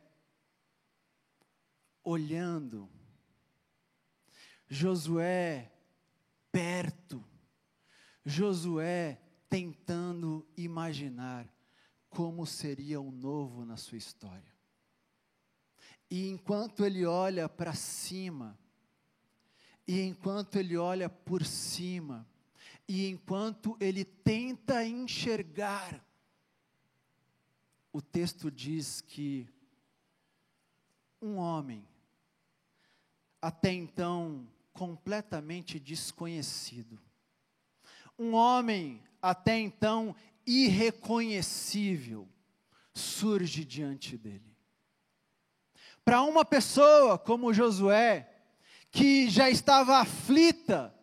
olhando, 2.03 2.89
Josué 4.69 5.71
perto, 6.51 7.23
Josué 8.25 9.21
tentando 9.51 10.49
imaginar 10.57 11.47
como 12.09 12.47
seria 12.47 13.01
o 13.01 13.11
novo 13.11 13.67
na 13.67 13.77
sua 13.77 13.99
história. 13.99 14.52
E 16.15 16.29
enquanto 16.29 16.85
ele 16.85 17.07
olha 17.07 17.49
para 17.49 17.73
cima, 17.73 18.59
e 19.89 19.99
enquanto 20.03 20.57
ele 20.57 20.77
olha 20.77 21.09
por 21.09 21.43
cima, 21.43 22.29
e 22.87 23.09
enquanto 23.09 23.79
ele 23.81 24.05
tenta 24.05 24.85
enxergar, 24.85 26.07
o 27.91 28.03
texto 28.03 28.51
diz 28.51 29.01
que 29.01 29.49
um 31.19 31.37
homem, 31.37 31.89
até 33.41 33.73
então 33.73 34.47
completamente 34.71 35.81
desconhecido, 35.81 37.01
um 38.19 38.35
homem 38.35 39.03
até 39.23 39.59
então 39.59 40.15
irreconhecível, 40.47 42.29
surge 42.93 43.65
diante 43.65 44.19
dele. 44.19 44.52
Para 46.05 46.23
uma 46.23 46.45
pessoa 46.45 47.19
como 47.19 47.53
Josué, 47.53 48.29
que 48.91 49.29
já 49.31 49.49
estava 49.49 49.99
aflita, 49.99 50.95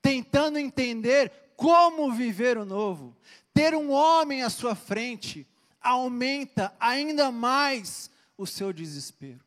tentando 0.00 0.58
entender 0.58 1.32
como 1.56 2.12
viver 2.12 2.58
o 2.58 2.64
novo, 2.64 3.16
ter 3.54 3.74
um 3.74 3.90
homem 3.90 4.42
à 4.42 4.50
sua 4.50 4.74
frente, 4.74 5.46
aumenta 5.80 6.74
ainda 6.78 7.30
mais 7.30 8.10
o 8.36 8.46
seu 8.46 8.72
desespero. 8.72 9.40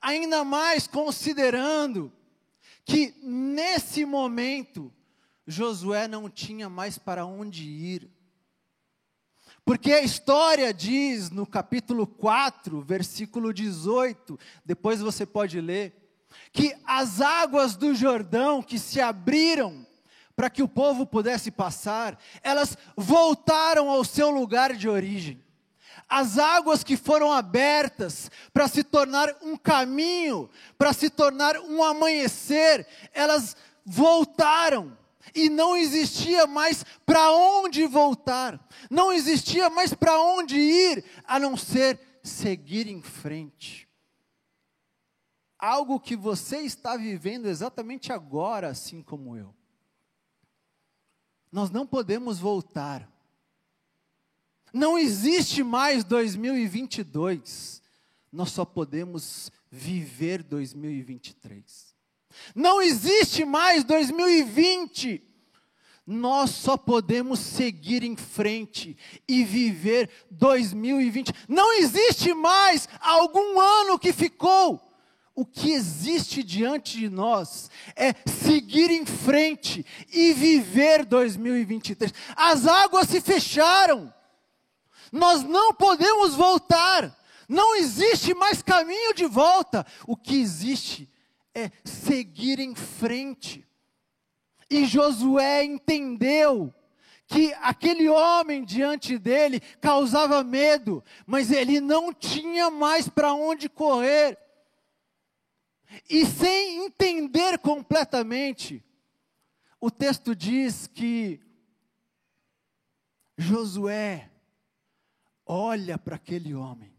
Ainda 0.00 0.44
mais 0.44 0.86
considerando 0.86 2.12
que 2.84 3.14
nesse 3.22 4.04
momento 4.04 4.92
Josué 5.46 6.06
não 6.08 6.28
tinha 6.28 6.68
mais 6.68 6.98
para 6.98 7.24
onde 7.24 7.64
ir. 7.64 8.10
Porque 9.64 9.92
a 9.92 10.02
história 10.02 10.72
diz 10.72 11.30
no 11.30 11.46
capítulo 11.46 12.06
4, 12.06 12.80
versículo 12.82 13.52
18, 13.52 14.38
depois 14.64 15.00
você 15.00 15.24
pode 15.24 15.60
ler, 15.60 15.94
que 16.52 16.74
as 16.84 17.20
águas 17.20 17.76
do 17.76 17.94
Jordão 17.94 18.62
que 18.62 18.78
se 18.78 19.00
abriram 19.00 19.86
para 20.34 20.50
que 20.50 20.62
o 20.62 20.68
povo 20.68 21.06
pudesse 21.06 21.50
passar, 21.50 22.18
elas 22.42 22.76
voltaram 22.96 23.88
ao 23.90 24.02
seu 24.04 24.30
lugar 24.30 24.74
de 24.74 24.88
origem 24.88 25.42
as 26.12 26.38
águas 26.38 26.84
que 26.84 26.94
foram 26.94 27.32
abertas 27.32 28.30
para 28.52 28.68
se 28.68 28.84
tornar 28.84 29.34
um 29.40 29.56
caminho, 29.56 30.50
para 30.76 30.92
se 30.92 31.08
tornar 31.08 31.56
um 31.56 31.82
amanhecer, 31.82 32.86
elas 33.14 33.56
voltaram. 33.82 34.96
E 35.34 35.48
não 35.48 35.76
existia 35.76 36.46
mais 36.46 36.84
para 37.06 37.32
onde 37.32 37.86
voltar, 37.86 38.68
não 38.90 39.12
existia 39.12 39.70
mais 39.70 39.94
para 39.94 40.20
onde 40.20 40.56
ir, 40.56 41.04
a 41.24 41.38
não 41.38 41.56
ser 41.56 41.98
seguir 42.22 42.86
em 42.86 43.00
frente. 43.00 43.88
Algo 45.58 46.00
que 46.00 46.16
você 46.16 46.58
está 46.58 46.96
vivendo 46.96 47.46
exatamente 47.46 48.12
agora, 48.12 48.68
assim 48.68 49.02
como 49.02 49.36
eu. 49.36 49.54
Nós 51.50 51.70
não 51.70 51.86
podemos 51.86 52.38
voltar, 52.38 53.08
não 54.72 54.98
existe 54.98 55.62
mais 55.62 56.02
2022. 56.02 57.82
Nós 58.32 58.50
só 58.50 58.64
podemos 58.64 59.52
viver 59.70 60.42
2023. 60.42 61.91
Não 62.54 62.80
existe 62.80 63.44
mais 63.44 63.84
2020. 63.84 65.22
Nós 66.06 66.50
só 66.50 66.76
podemos 66.76 67.38
seguir 67.38 68.02
em 68.02 68.16
frente 68.16 68.96
e 69.28 69.44
viver 69.44 70.10
2020. 70.30 71.32
Não 71.48 71.72
existe 71.78 72.34
mais 72.34 72.88
algum 73.00 73.60
ano 73.60 73.98
que 73.98 74.12
ficou. 74.12 74.80
O 75.34 75.46
que 75.46 75.72
existe 75.72 76.42
diante 76.42 76.98
de 76.98 77.08
nós 77.08 77.70
é 77.96 78.14
seguir 78.28 78.90
em 78.90 79.06
frente 79.06 79.86
e 80.12 80.32
viver 80.34 81.06
2023. 81.06 82.12
As 82.36 82.66
águas 82.66 83.08
se 83.08 83.20
fecharam. 83.20 84.12
Nós 85.10 85.42
não 85.42 85.72
podemos 85.72 86.34
voltar. 86.34 87.16
Não 87.48 87.76
existe 87.76 88.34
mais 88.34 88.60
caminho 88.60 89.14
de 89.14 89.24
volta. 89.24 89.86
O 90.06 90.16
que 90.16 90.36
existe 90.36 91.11
é 91.54 91.70
seguir 91.84 92.58
em 92.58 92.74
frente. 92.74 93.66
E 94.70 94.86
Josué 94.86 95.64
entendeu 95.64 96.72
que 97.26 97.52
aquele 97.62 98.08
homem 98.08 98.64
diante 98.64 99.18
dele 99.18 99.60
causava 99.80 100.44
medo, 100.44 101.02
mas 101.26 101.50
ele 101.50 101.80
não 101.80 102.12
tinha 102.12 102.70
mais 102.70 103.08
para 103.08 103.32
onde 103.32 103.68
correr. 103.68 104.38
E 106.08 106.24
sem 106.26 106.84
entender 106.84 107.58
completamente, 107.58 108.84
o 109.80 109.90
texto 109.90 110.34
diz 110.34 110.86
que 110.86 111.40
Josué 113.36 114.30
olha 115.44 115.98
para 115.98 116.16
aquele 116.16 116.54
homem, 116.54 116.94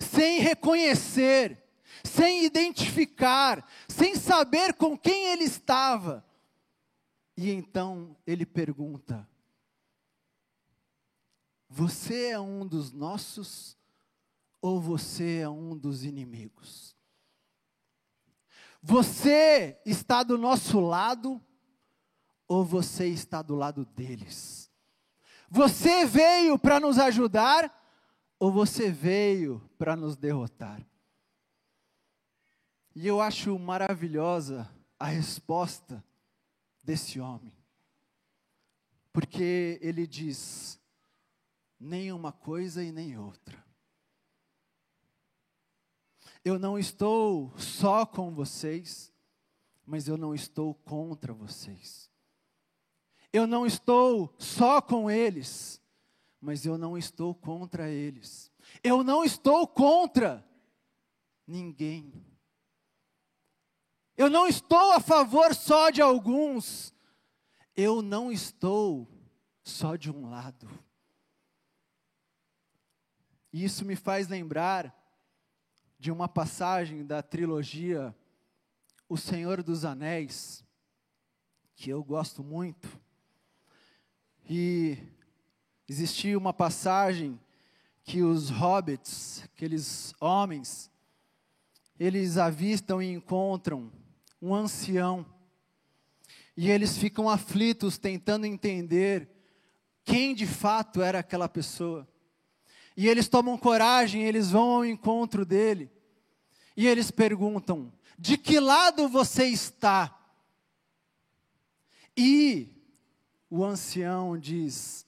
sem 0.00 0.40
reconhecer, 0.40 1.63
sem 2.02 2.44
identificar, 2.44 3.66
sem 3.88 4.14
saber 4.14 4.74
com 4.74 4.96
quem 4.96 5.26
ele 5.26 5.44
estava. 5.44 6.24
E 7.36 7.50
então 7.50 8.16
ele 8.26 8.46
pergunta: 8.46 9.28
Você 11.68 12.28
é 12.28 12.40
um 12.40 12.66
dos 12.66 12.92
nossos 12.92 13.76
ou 14.60 14.80
você 14.80 15.40
é 15.40 15.48
um 15.48 15.76
dos 15.76 16.04
inimigos? 16.04 16.96
Você 18.82 19.80
está 19.86 20.22
do 20.22 20.36
nosso 20.36 20.78
lado 20.78 21.40
ou 22.46 22.64
você 22.64 23.08
está 23.08 23.40
do 23.40 23.54
lado 23.54 23.84
deles? 23.84 24.70
Você 25.48 26.04
veio 26.04 26.58
para 26.58 26.78
nos 26.78 26.98
ajudar 26.98 27.72
ou 28.38 28.52
você 28.52 28.90
veio 28.90 29.60
para 29.78 29.96
nos 29.96 30.16
derrotar? 30.16 30.84
E 32.94 33.06
eu 33.06 33.20
acho 33.20 33.58
maravilhosa 33.58 34.70
a 34.98 35.06
resposta 35.06 36.04
desse 36.82 37.18
homem. 37.18 37.52
Porque 39.12 39.78
ele 39.82 40.06
diz: 40.06 40.80
nem 41.78 42.12
uma 42.12 42.32
coisa 42.32 42.82
e 42.82 42.92
nem 42.92 43.18
outra. 43.18 43.64
Eu 46.44 46.58
não 46.58 46.78
estou 46.78 47.56
só 47.58 48.04
com 48.04 48.34
vocês, 48.34 49.12
mas 49.84 50.06
eu 50.06 50.16
não 50.16 50.34
estou 50.34 50.74
contra 50.74 51.32
vocês. 51.32 52.10
Eu 53.32 53.46
não 53.46 53.66
estou 53.66 54.32
só 54.38 54.80
com 54.80 55.10
eles, 55.10 55.82
mas 56.40 56.64
eu 56.64 56.78
não 56.78 56.96
estou 56.96 57.34
contra 57.34 57.90
eles. 57.90 58.52
Eu 58.82 59.02
não 59.02 59.24
estou 59.24 59.66
contra 59.66 60.46
ninguém. 61.46 62.12
Eu 64.24 64.30
não 64.30 64.46
estou 64.48 64.92
a 64.92 65.00
favor 65.00 65.54
só 65.54 65.90
de 65.90 66.00
alguns. 66.00 66.94
Eu 67.76 68.00
não 68.00 68.32
estou 68.32 69.06
só 69.62 69.96
de 69.96 70.10
um 70.10 70.30
lado. 70.30 70.66
E 73.52 73.62
isso 73.62 73.84
me 73.84 73.94
faz 73.94 74.26
lembrar 74.26 74.96
de 75.98 76.10
uma 76.10 76.26
passagem 76.26 77.04
da 77.04 77.22
trilogia 77.22 78.16
O 79.06 79.18
Senhor 79.18 79.62
dos 79.62 79.84
Anéis, 79.84 80.64
que 81.76 81.90
eu 81.90 82.02
gosto 82.02 82.42
muito. 82.42 82.98
E 84.48 84.96
existia 85.86 86.38
uma 86.38 86.54
passagem 86.54 87.38
que 88.02 88.22
os 88.22 88.48
hobbits, 88.48 89.44
aqueles 89.44 90.14
homens, 90.18 90.90
eles 92.00 92.38
avistam 92.38 93.02
e 93.02 93.12
encontram 93.12 93.92
um 94.44 94.54
ancião. 94.54 95.24
E 96.54 96.70
eles 96.70 96.98
ficam 96.98 97.30
aflitos 97.30 97.96
tentando 97.96 98.44
entender 98.44 99.30
quem 100.04 100.34
de 100.34 100.46
fato 100.46 101.00
era 101.00 101.20
aquela 101.20 101.48
pessoa. 101.48 102.06
E 102.94 103.08
eles 103.08 103.26
tomam 103.26 103.56
coragem, 103.56 104.22
eles 104.22 104.50
vão 104.50 104.70
ao 104.70 104.84
encontro 104.84 105.46
dele. 105.46 105.90
E 106.76 106.86
eles 106.86 107.10
perguntam: 107.10 107.90
De 108.18 108.36
que 108.36 108.60
lado 108.60 109.08
você 109.08 109.46
está? 109.46 110.20
E 112.14 112.68
o 113.48 113.64
ancião 113.64 114.38
diz: 114.38 115.06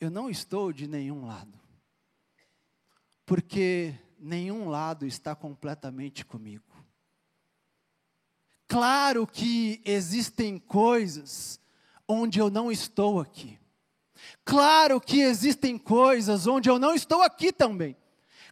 Eu 0.00 0.10
não 0.10 0.30
estou 0.30 0.72
de 0.72 0.86
nenhum 0.86 1.26
lado. 1.26 1.58
Porque 3.26 3.94
nenhum 4.16 4.68
lado 4.68 5.04
está 5.04 5.34
completamente 5.34 6.24
comigo. 6.24 6.77
Claro 8.68 9.26
que 9.26 9.80
existem 9.84 10.58
coisas 10.58 11.58
onde 12.06 12.38
eu 12.38 12.50
não 12.50 12.70
estou 12.70 13.18
aqui. 13.18 13.58
Claro 14.44 15.00
que 15.00 15.20
existem 15.20 15.78
coisas 15.78 16.46
onde 16.46 16.68
eu 16.68 16.78
não 16.78 16.94
estou 16.94 17.22
aqui 17.22 17.50
também. 17.50 17.96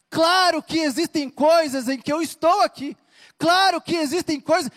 Claro 0.09 0.63
que 0.63 0.79
existem 0.79 1.29
coisas 1.29 1.89
em 1.89 2.01
que 2.01 2.13
eu 2.13 2.23
estou 2.23 2.63
aqui. 2.63 2.97
Claro 3.39 3.81
que 3.81 3.97
existem 3.97 4.41
coisas, 4.41 4.71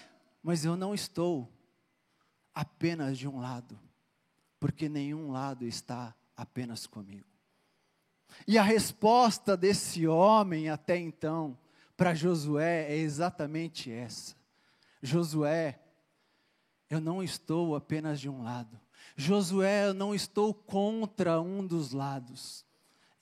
mas 0.43 0.65
eu 0.65 0.75
não 0.75 0.93
estou 0.93 1.49
apenas 2.54 3.17
de 3.17 3.28
um 3.28 3.39
lado, 3.39 3.80
porque 4.60 4.89
nenhum 4.89 5.32
lado 5.32 5.65
está 5.65 6.13
apenas 6.36 6.86
comigo. 6.86 7.25
E 8.47 8.58
a 8.58 8.63
resposta 8.63 9.56
desse 9.56 10.08
homem 10.08 10.69
até 10.69 10.97
então 10.97 11.58
para 11.95 12.13
Josué 12.13 12.91
é 12.91 12.97
exatamente 12.97 13.91
essa: 13.91 14.36
Josué, 15.01 15.79
eu 16.89 16.99
não 16.99 17.23
estou 17.23 17.75
apenas 17.75 18.19
de 18.19 18.29
um 18.29 18.43
lado. 18.43 18.79
Josué, 19.15 19.88
eu 19.88 19.93
não 19.93 20.13
estou 20.13 20.53
contra 20.53 21.41
um 21.41 21.65
dos 21.65 21.91
lados. 21.91 22.65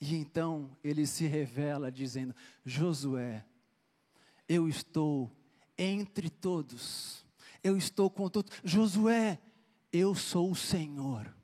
E 0.00 0.14
então 0.14 0.76
ele 0.82 1.06
se 1.06 1.26
revela 1.26 1.90
dizendo: 1.90 2.34
Josué, 2.64 3.44
eu 4.48 4.68
estou 4.68 5.30
entre 5.76 6.30
todos. 6.30 7.24
Eu 7.62 7.76
estou 7.76 8.08
com 8.08 8.28
todos. 8.28 8.56
Josué, 8.62 9.38
eu 9.92 10.14
sou 10.14 10.50
o 10.50 10.56
Senhor. 10.56 11.34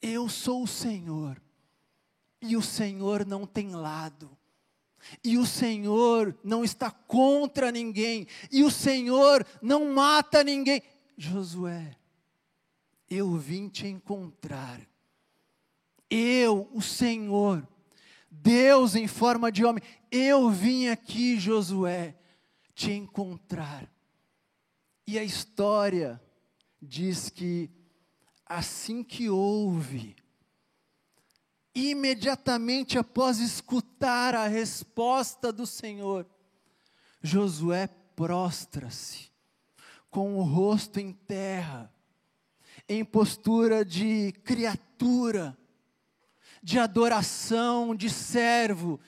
Eu 0.00 0.28
sou 0.28 0.62
o 0.62 0.66
Senhor. 0.66 1.40
E 2.40 2.56
o 2.56 2.62
Senhor 2.62 3.26
não 3.26 3.46
tem 3.46 3.70
lado. 3.74 4.37
E 5.22 5.38
o 5.38 5.46
Senhor 5.46 6.36
não 6.42 6.64
está 6.64 6.90
contra 6.90 7.70
ninguém. 7.70 8.26
E 8.50 8.62
o 8.62 8.70
Senhor 8.70 9.46
não 9.62 9.92
mata 9.92 10.44
ninguém. 10.44 10.82
Josué, 11.16 11.96
eu 13.10 13.36
vim 13.36 13.68
te 13.68 13.86
encontrar. 13.86 14.80
Eu, 16.10 16.68
o 16.72 16.80
Senhor, 16.80 17.66
Deus 18.30 18.94
em 18.94 19.06
forma 19.06 19.50
de 19.50 19.64
homem, 19.64 19.82
eu 20.10 20.50
vim 20.50 20.88
aqui, 20.88 21.38
Josué, 21.38 22.16
te 22.74 22.92
encontrar. 22.92 23.90
E 25.06 25.18
a 25.18 25.24
história 25.24 26.20
diz 26.80 27.28
que 27.28 27.70
assim 28.46 29.02
que 29.02 29.28
houve 29.28 30.16
imediatamente 31.74 32.98
após 32.98 33.38
escutar 33.38 34.34
a 34.34 34.46
resposta 34.46 35.52
do 35.52 35.66
Senhor, 35.66 36.26
Josué 37.22 37.88
prostra-se, 38.16 39.30
com 40.10 40.36
o 40.38 40.42
rosto 40.42 40.98
em 40.98 41.12
terra, 41.12 41.92
em 42.88 43.04
postura 43.04 43.84
de 43.84 44.32
criatura, 44.44 45.56
de 46.62 46.78
adoração, 46.78 47.94
de 47.94 48.10
servo, 48.10 49.00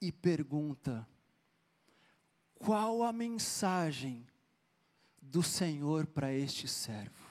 e 0.00 0.12
pergunta: 0.12 1.08
qual 2.58 3.02
a 3.02 3.12
mensagem 3.12 4.26
do 5.20 5.42
Senhor 5.42 6.06
para 6.06 6.32
este 6.32 6.66
servo? 6.66 7.27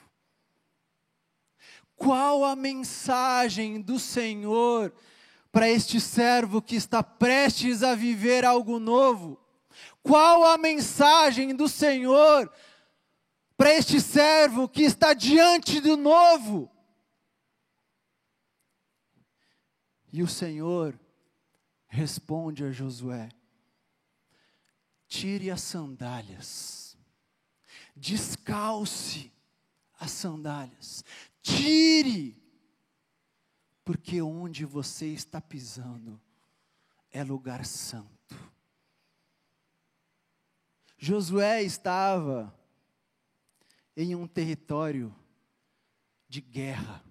Qual 1.98 2.44
a 2.44 2.54
mensagem 2.54 3.80
do 3.80 3.98
Senhor 3.98 4.94
para 5.50 5.68
este 5.68 6.00
servo 6.00 6.62
que 6.62 6.76
está 6.76 7.02
prestes 7.02 7.82
a 7.82 7.96
viver 7.96 8.44
algo 8.44 8.78
novo? 8.78 9.36
Qual 10.00 10.44
a 10.44 10.56
mensagem 10.56 11.54
do 11.56 11.68
Senhor 11.68 12.50
para 13.56 13.74
este 13.74 14.00
servo 14.00 14.68
que 14.68 14.84
está 14.84 15.12
diante 15.12 15.80
do 15.80 15.96
novo? 15.96 16.70
E 20.12 20.22
o 20.22 20.28
Senhor 20.28 20.98
responde 21.88 22.64
a 22.64 22.70
Josué: 22.70 23.28
tire 25.08 25.50
as 25.50 25.62
sandálias, 25.62 26.96
descalce 27.96 29.32
as 29.98 30.12
sandálias, 30.12 31.04
Tire, 31.42 32.36
porque 33.84 34.20
onde 34.20 34.64
você 34.64 35.06
está 35.06 35.40
pisando 35.40 36.20
é 37.10 37.24
lugar 37.24 37.64
santo. 37.64 38.18
Josué 40.98 41.62
estava 41.62 42.54
em 43.96 44.14
um 44.14 44.26
território 44.26 45.14
de 46.28 46.40
guerra. 46.40 47.02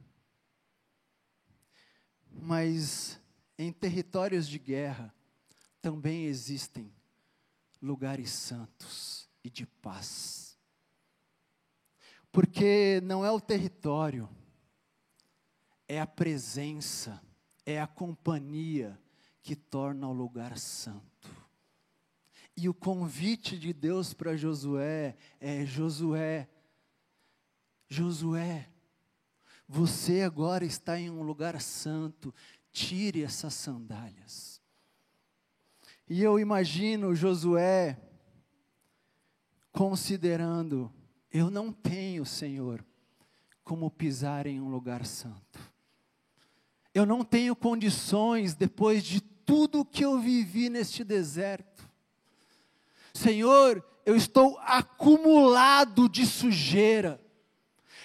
Mas 2.29 3.19
em 3.57 3.73
territórios 3.73 4.47
de 4.47 4.59
guerra 4.59 5.13
também 5.81 6.25
existem 6.25 6.93
lugares 7.81 8.29
santos 8.29 9.27
e 9.43 9.49
de 9.49 9.65
paz. 9.65 10.46
Porque 12.31 13.01
não 13.03 13.25
é 13.25 13.31
o 13.31 13.39
território, 13.39 14.29
é 15.87 15.99
a 15.99 16.07
presença, 16.07 17.21
é 17.65 17.81
a 17.81 17.87
companhia 17.87 18.99
que 19.41 19.55
torna 19.55 20.07
o 20.07 20.13
lugar 20.13 20.57
santo. 20.57 21.29
E 22.55 22.67
o 22.67 22.73
convite 22.73 23.57
de 23.57 23.71
Deus 23.71 24.13
para 24.13 24.35
Josué 24.35 25.15
é: 25.39 25.65
Josué, 25.65 26.49
Josué, 27.87 28.67
você 29.67 30.21
agora 30.21 30.65
está 30.65 30.99
em 30.99 31.09
um 31.09 31.21
lugar 31.21 31.61
santo, 31.61 32.33
tire 32.71 33.23
essas 33.23 33.53
sandálias. 33.53 34.61
E 36.09 36.23
eu 36.23 36.39
imagino 36.39 37.13
Josué 37.13 37.99
considerando: 39.71 40.91
eu 41.31 41.49
não 41.49 41.71
tenho, 41.71 42.25
Senhor, 42.25 42.83
como 43.63 43.91
pisar 43.91 44.47
em 44.47 44.61
um 44.61 44.69
lugar 44.69 45.05
santo. 45.05 45.59
Eu 46.93 47.05
não 47.05 47.23
tenho 47.23 47.55
condições, 47.55 48.55
depois 48.55 49.03
de 49.03 49.21
tudo 49.21 49.85
que 49.85 50.03
eu 50.03 50.19
vivi 50.19 50.69
neste 50.69 51.03
deserto. 51.03 51.87
Senhor, 53.13 53.83
eu 54.05 54.15
estou 54.15 54.57
acumulado 54.59 56.07
de 56.07 56.25
sujeira. 56.25 57.21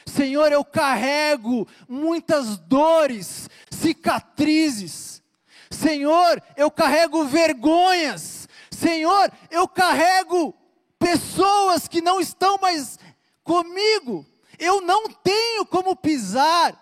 Senhor, 0.05 0.51
eu 0.53 0.65
carrego 0.65 1.67
muitas 1.89 2.59
dores, 2.59 3.49
cicatrizes. 3.71 5.23
Senhor, 5.71 6.43
eu 6.57 6.71
carrego 6.71 7.25
vergonhas. 7.25 8.49
Senhor, 8.71 9.31
eu 9.51 9.69
carrego 9.69 10.55
pessoas 10.99 11.89
que 11.89 12.01
não 12.01 12.21
estão 12.21 12.59
mais 12.59 12.99
comigo. 13.43 14.27
Eu 14.59 14.81
não 14.81 15.09
tenho 15.09 15.67
como 15.67 15.97
pisar 15.97 16.79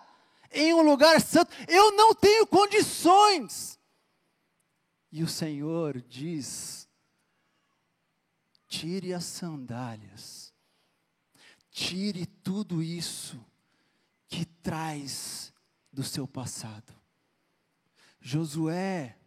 em 0.51 0.73
um 0.73 0.81
lugar 0.81 1.21
santo. 1.21 1.51
Eu 1.67 1.91
não 1.93 2.13
tenho 2.13 2.45
condições. 2.45 3.79
E 5.11 5.23
o 5.23 5.27
Senhor 5.27 6.01
diz: 6.01 6.87
tire 8.67 9.13
as 9.13 9.25
sandálias, 9.25 10.53
tire 11.69 12.25
tudo 12.25 12.81
isso 12.81 13.43
que 14.27 14.45
traz 14.45 15.53
do 15.91 16.03
seu 16.03 16.25
passado. 16.25 16.93
Josué, 18.21 19.17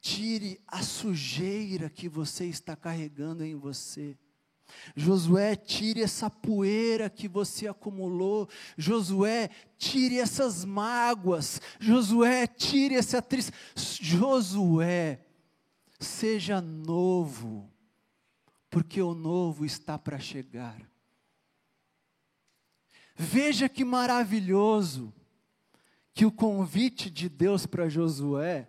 tire 0.00 0.60
a 0.66 0.82
sujeira 0.82 1.88
que 1.88 2.08
você 2.08 2.46
está 2.46 2.74
carregando 2.74 3.44
em 3.44 3.54
você. 3.54 4.18
Josué, 4.94 5.56
tire 5.56 6.02
essa 6.02 6.28
poeira 6.28 7.08
que 7.08 7.28
você 7.28 7.68
acumulou. 7.68 8.48
Josué, 8.76 9.50
tire 9.78 10.18
essas 10.18 10.64
mágoas. 10.64 11.60
Josué, 11.78 12.46
tire 12.46 12.94
essa 12.94 13.22
tristeza. 13.22 13.56
Josué, 13.74 15.20
seja 15.98 16.60
novo, 16.60 17.70
porque 18.68 19.00
o 19.00 19.14
novo 19.14 19.64
está 19.64 19.98
para 19.98 20.18
chegar. 20.18 20.80
Veja 23.16 23.68
que 23.68 23.84
maravilhoso 23.84 25.12
que 26.14 26.24
o 26.24 26.32
convite 26.32 27.10
de 27.10 27.28
Deus 27.28 27.66
para 27.66 27.88
Josué 27.88 28.68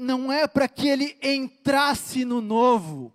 não 0.00 0.32
é 0.32 0.48
para 0.48 0.66
que 0.66 0.88
ele 0.88 1.16
entrasse 1.22 2.24
no 2.24 2.40
novo, 2.40 3.12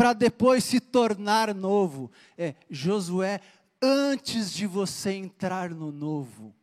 para 0.00 0.14
depois 0.14 0.64
se 0.64 0.80
tornar 0.80 1.54
novo. 1.54 2.10
É, 2.38 2.54
Josué, 2.70 3.38
antes 3.82 4.50
de 4.50 4.66
você 4.66 5.10
entrar 5.10 5.68
no 5.68 5.92
novo, 5.92 6.54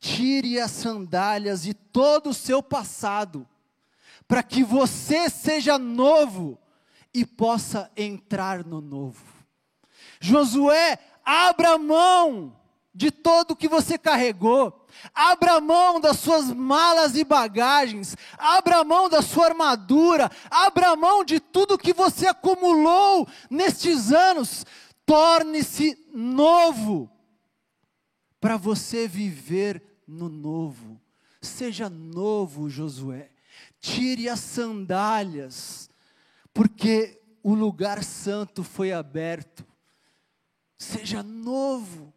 tire 0.00 0.58
as 0.58 0.72
sandálias 0.72 1.66
e 1.66 1.72
todo 1.72 2.30
o 2.30 2.34
seu 2.34 2.60
passado, 2.60 3.46
para 4.26 4.42
que 4.42 4.64
você 4.64 5.30
seja 5.30 5.78
novo 5.78 6.58
e 7.14 7.24
possa 7.24 7.92
entrar 7.96 8.64
no 8.64 8.80
novo. 8.80 9.24
Josué, 10.20 10.98
abra 11.24 11.78
mão 11.78 12.56
de 12.94 13.10
todo 13.10 13.52
o 13.52 13.56
que 13.56 13.68
você 13.68 13.96
carregou. 13.96 14.86
Abra 15.14 15.60
mão 15.60 16.00
das 16.00 16.18
suas 16.18 16.52
malas 16.52 17.16
e 17.16 17.24
bagagens, 17.24 18.16
abra 18.36 18.82
mão 18.82 19.08
da 19.08 19.22
sua 19.22 19.46
armadura, 19.46 20.30
abra 20.50 20.96
mão 20.96 21.24
de 21.24 21.38
tudo 21.38 21.78
que 21.78 21.92
você 21.92 22.26
acumulou 22.26 23.28
nestes 23.50 24.12
anos. 24.12 24.66
Torne-se 25.06 25.96
novo, 26.12 27.10
para 28.40 28.56
você 28.56 29.08
viver 29.08 29.82
no 30.06 30.28
novo. 30.28 31.00
Seja 31.40 31.88
novo, 31.88 32.68
Josué. 32.68 33.30
Tire 33.80 34.28
as 34.28 34.40
sandálias, 34.40 35.88
porque 36.52 37.20
o 37.42 37.54
lugar 37.54 38.02
santo 38.02 38.64
foi 38.64 38.92
aberto. 38.92 39.64
Seja 40.76 41.22
novo. 41.22 42.12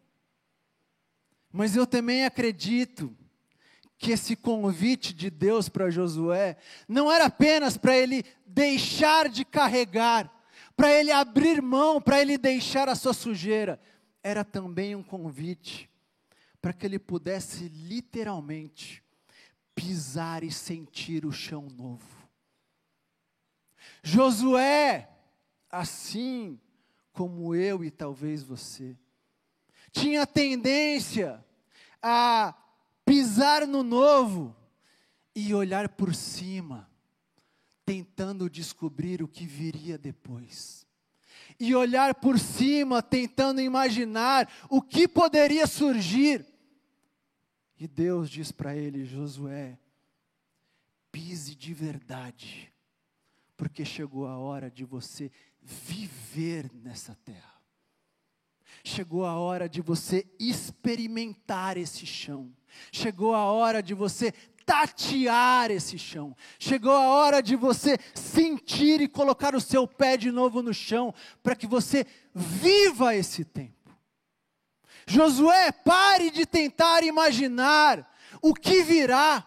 Mas 1.52 1.76
eu 1.76 1.86
também 1.86 2.24
acredito 2.24 3.14
que 3.98 4.10
esse 4.10 4.34
convite 4.34 5.12
de 5.12 5.30
Deus 5.30 5.68
para 5.68 5.90
Josué 5.90 6.56
não 6.88 7.12
era 7.12 7.26
apenas 7.26 7.76
para 7.76 7.96
ele 7.96 8.24
deixar 8.46 9.28
de 9.28 9.44
carregar, 9.44 10.32
para 10.74 10.90
ele 10.90 11.12
abrir 11.12 11.62
mão, 11.62 12.00
para 12.00 12.20
ele 12.20 12.36
deixar 12.36 12.88
a 12.88 12.96
sua 12.96 13.12
sujeira, 13.12 13.80
era 14.22 14.44
também 14.44 14.96
um 14.96 15.02
convite 15.02 15.88
para 16.60 16.72
que 16.72 16.86
ele 16.86 16.98
pudesse 16.98 17.68
literalmente 17.68 19.02
pisar 19.74 20.42
e 20.44 20.50
sentir 20.50 21.26
o 21.26 21.32
chão 21.32 21.68
novo. 21.76 22.28
Josué, 24.02 25.08
assim 25.70 26.60
como 27.12 27.54
eu 27.54 27.84
e 27.84 27.90
talvez 27.90 28.42
você, 28.42 28.96
tinha 29.92 30.26
tendência 30.26 31.44
a 32.02 32.54
pisar 33.04 33.66
no 33.66 33.82
novo 33.82 34.56
e 35.34 35.54
olhar 35.54 35.88
por 35.90 36.14
cima, 36.14 36.90
tentando 37.84 38.50
descobrir 38.50 39.22
o 39.22 39.28
que 39.28 39.46
viria 39.46 39.98
depois. 39.98 40.86
E 41.60 41.74
olhar 41.74 42.14
por 42.14 42.38
cima, 42.38 43.02
tentando 43.02 43.60
imaginar 43.60 44.50
o 44.68 44.80
que 44.80 45.06
poderia 45.06 45.66
surgir. 45.66 46.44
E 47.78 47.86
Deus 47.86 48.30
diz 48.30 48.50
para 48.50 48.74
ele, 48.74 49.04
Josué: 49.04 49.78
pise 51.12 51.54
de 51.54 51.74
verdade, 51.74 52.72
porque 53.56 53.84
chegou 53.84 54.26
a 54.26 54.38
hora 54.38 54.70
de 54.70 54.84
você 54.84 55.30
viver 55.60 56.70
nessa 56.72 57.14
terra. 57.24 57.51
Chegou 58.84 59.24
a 59.24 59.36
hora 59.36 59.68
de 59.68 59.80
você 59.80 60.26
experimentar 60.38 61.76
esse 61.76 62.06
chão. 62.06 62.50
Chegou 62.90 63.34
a 63.34 63.44
hora 63.44 63.82
de 63.82 63.94
você 63.94 64.32
tatear 64.64 65.70
esse 65.70 65.98
chão. 65.98 66.36
Chegou 66.58 66.92
a 66.92 67.08
hora 67.08 67.42
de 67.42 67.56
você 67.56 67.98
sentir 68.14 69.00
e 69.00 69.08
colocar 69.08 69.54
o 69.54 69.60
seu 69.60 69.86
pé 69.86 70.16
de 70.16 70.30
novo 70.30 70.62
no 70.62 70.72
chão, 70.72 71.14
para 71.42 71.54
que 71.54 71.66
você 71.66 72.06
viva 72.34 73.14
esse 73.14 73.44
tempo. 73.44 73.72
Josué, 75.06 75.72
pare 75.72 76.30
de 76.30 76.46
tentar 76.46 77.02
imaginar 77.02 78.08
o 78.40 78.54
que 78.54 78.82
virá. 78.82 79.46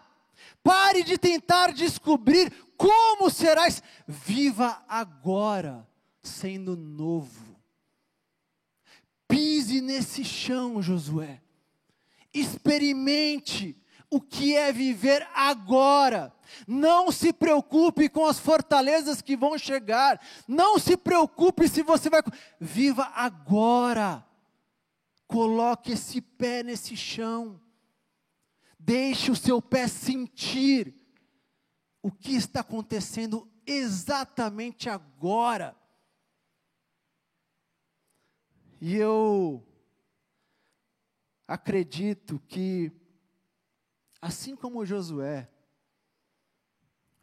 Pare 0.63 1.03
de 1.03 1.17
tentar 1.17 1.71
descobrir 1.73 2.51
como 2.75 3.29
serás. 3.29 3.81
Viva 4.07 4.83
agora, 4.87 5.87
sendo 6.21 6.75
novo 6.75 7.44
Pise 9.65 9.81
nesse 9.81 10.23
chão, 10.23 10.79
Josué. 10.79 11.41
Experimente 12.31 13.75
o 14.11 14.21
que 14.21 14.55
é 14.55 14.71
viver 14.71 15.27
agora. 15.33 16.31
Não 16.67 17.11
se 17.11 17.33
preocupe 17.33 18.07
com 18.07 18.27
as 18.27 18.37
fortalezas 18.37 19.23
que 19.23 19.35
vão 19.35 19.57
chegar. 19.57 20.21
Não 20.47 20.77
se 20.77 20.95
preocupe 20.95 21.67
se 21.67 21.81
você 21.81 22.11
vai. 22.11 22.21
Viva 22.59 23.11
agora. 23.15 24.23
Coloque 25.25 25.93
esse 25.93 26.21
pé 26.21 26.61
nesse 26.61 26.95
chão. 26.95 27.59
Deixe 28.77 29.31
o 29.31 29.35
seu 29.35 29.59
pé 29.59 29.87
sentir 29.87 30.93
o 32.03 32.11
que 32.11 32.35
está 32.35 32.59
acontecendo 32.59 33.51
exatamente 33.65 34.91
agora. 34.91 35.75
E 38.87 38.97
eu 38.97 39.67
acredito 41.47 42.37
que, 42.47 42.91
assim 44.21 44.55
como 44.55 44.85
Josué, 44.85 45.49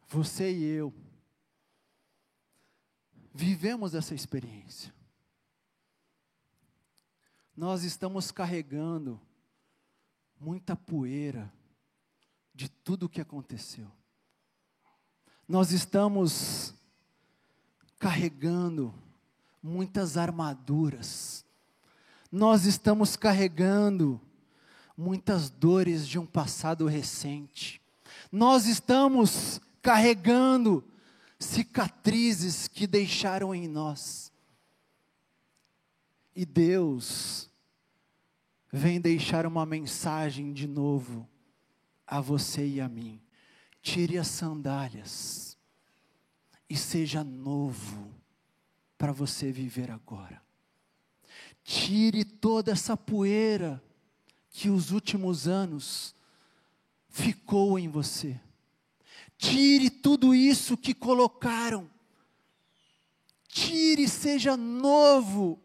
você 0.09 0.51
e 0.51 0.61
eu, 0.61 0.93
vivemos 3.33 3.95
essa 3.95 4.13
experiência. 4.13 4.93
Nós 7.55 7.85
estamos 7.85 8.29
carregando 8.29 9.17
muita 10.37 10.75
poeira 10.75 11.49
de 12.53 12.67
tudo 12.67 13.05
o 13.05 13.09
que 13.09 13.21
aconteceu. 13.21 13.89
Nós 15.47 15.71
estamos 15.71 16.73
carregando 17.97 18.93
muitas 19.61 20.17
armaduras 20.17 21.45
nós 22.33 22.65
estamos 22.65 23.15
carregando 23.15 24.19
muitas 24.97 25.51
dores 25.51 26.07
de 26.07 26.17
um 26.17 26.25
passado 26.25 26.87
recente. 26.87 27.79
Nós 28.31 28.65
estamos 28.65 29.61
carregando 29.83 30.83
cicatrizes 31.37 32.67
que 32.67 32.87
deixaram 32.87 33.53
em 33.53 33.67
nós. 33.67 34.31
E 36.35 36.43
Deus 36.43 37.47
vem 38.71 38.99
deixar 38.99 39.45
uma 39.45 39.63
mensagem 39.63 40.53
de 40.53 40.67
novo 40.67 41.29
a 42.07 42.19
você 42.19 42.65
e 42.65 42.81
a 42.81 42.89
mim. 42.89 43.21
Tire 43.79 44.17
as 44.17 44.27
sandálias 44.27 45.55
e 46.67 46.75
seja 46.75 47.23
novo 47.23 48.11
para 48.97 49.11
você 49.11 49.51
viver 49.51 49.91
agora. 49.91 50.42
Tire 51.63 52.25
toda 52.25 52.71
essa 52.71 52.97
poeira 52.97 53.81
que 54.49 54.69
os 54.69 54.91
últimos 54.91 55.47
anos 55.47 56.13
ficou 57.09 57.79
em 57.79 57.87
você. 57.87 58.39
Tire 59.37 59.89
tudo 59.89 60.35
isso 60.35 60.77
que 60.77 60.93
colocaram. 60.93 61.89
Tire, 63.47 64.07
seja 64.07 64.57
novo. 64.57 65.61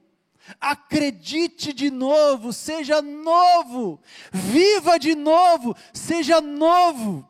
Acredite 0.60 1.72
de 1.72 1.90
novo, 1.90 2.52
seja 2.52 3.02
novo. 3.02 4.00
Viva 4.32 4.98
de 4.98 5.14
novo, 5.14 5.76
seja 5.92 6.40
novo. 6.40 7.28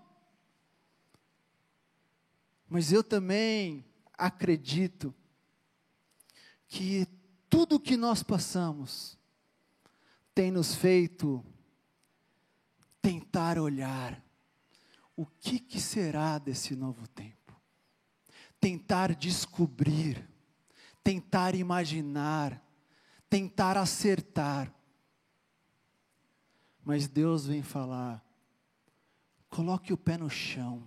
Mas 2.69 2.93
eu 2.93 3.03
também 3.03 3.85
acredito 4.17 5.15
que 6.67 7.07
tudo 7.49 7.81
que 7.81 7.97
nós 7.97 8.23
passamos 8.23 9.19
tem 10.35 10.51
nos 10.51 10.75
feito 10.75 11.45
tentar 13.03 13.59
olhar 13.59 14.23
o 15.17 15.27
que, 15.27 15.59
que 15.59 15.81
será 15.81 16.39
desse 16.39 16.77
novo 16.77 17.09
tempo. 17.09 17.57
Tentar 18.61 19.15
descobrir, 19.15 20.29
tentar 21.03 21.55
imaginar, 21.55 22.63
tentar 23.29 23.77
acertar. 23.77 24.73
Mas 26.85 27.09
Deus 27.09 27.47
vem 27.47 27.63
falar: 27.63 28.25
coloque 29.49 29.93
o 29.93 29.97
pé 29.99 30.17
no 30.17 30.31
chão 30.31 30.87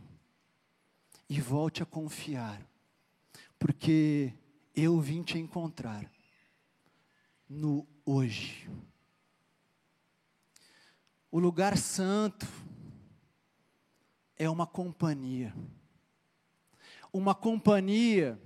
e 1.28 1.42
volte 1.42 1.82
a 1.82 1.86
confiar, 1.86 2.66
porque 3.58 4.34
eu 4.76 5.00
vim 5.00 5.24
te 5.24 5.38
encontrar 5.38 6.10
no 7.52 7.86
hoje. 8.06 8.70
O 11.30 11.38
lugar 11.38 11.78
santo 11.78 12.48
é 14.38 14.50
uma 14.50 14.66
companhia. 14.66 15.54
Uma 17.12 17.36
companhia 17.36 18.42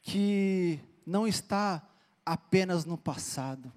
que 0.00 0.80
não 1.04 1.26
está 1.26 1.86
apenas 2.24 2.86
no 2.86 2.96
passado, 2.96 3.70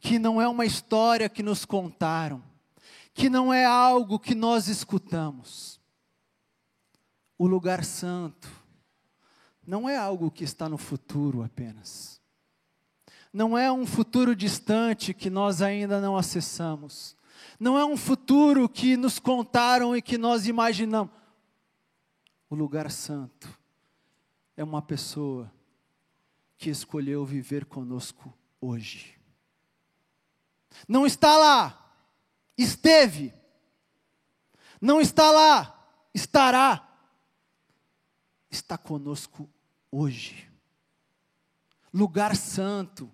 que 0.00 0.18
não 0.18 0.40
é 0.40 0.48
uma 0.48 0.64
história 0.64 1.28
que 1.28 1.42
nos 1.42 1.66
contaram, 1.66 2.42
que 3.12 3.28
não 3.28 3.52
é 3.52 3.66
algo 3.66 4.18
que 4.18 4.34
nós 4.34 4.66
escutamos. 4.66 5.78
O 7.36 7.46
lugar 7.46 7.84
santo 7.84 8.50
não 9.66 9.86
é 9.86 9.94
algo 9.94 10.30
que 10.30 10.42
está 10.42 10.70
no 10.70 10.78
futuro 10.78 11.42
apenas 11.42 12.16
não 13.36 13.58
é 13.58 13.70
um 13.70 13.84
futuro 13.84 14.34
distante 14.34 15.12
que 15.12 15.28
nós 15.28 15.60
ainda 15.60 16.00
não 16.00 16.16
acessamos. 16.16 17.14
Não 17.60 17.76
é 17.76 17.84
um 17.84 17.94
futuro 17.94 18.66
que 18.66 18.96
nos 18.96 19.18
contaram 19.18 19.94
e 19.94 20.00
que 20.00 20.16
nós 20.16 20.46
imaginamos. 20.46 21.12
O 22.48 22.54
lugar 22.54 22.90
santo 22.90 23.46
é 24.56 24.64
uma 24.64 24.80
pessoa 24.80 25.52
que 26.56 26.70
escolheu 26.70 27.26
viver 27.26 27.66
conosco 27.66 28.32
hoje. 28.58 29.20
Não 30.88 31.04
está 31.04 31.36
lá, 31.36 31.94
esteve. 32.56 33.34
Não 34.80 34.98
está 34.98 35.30
lá, 35.30 35.86
estará. 36.14 36.88
Está 38.50 38.78
conosco 38.78 39.46
hoje. 39.92 40.50
Lugar 41.92 42.34
santo 42.34 43.12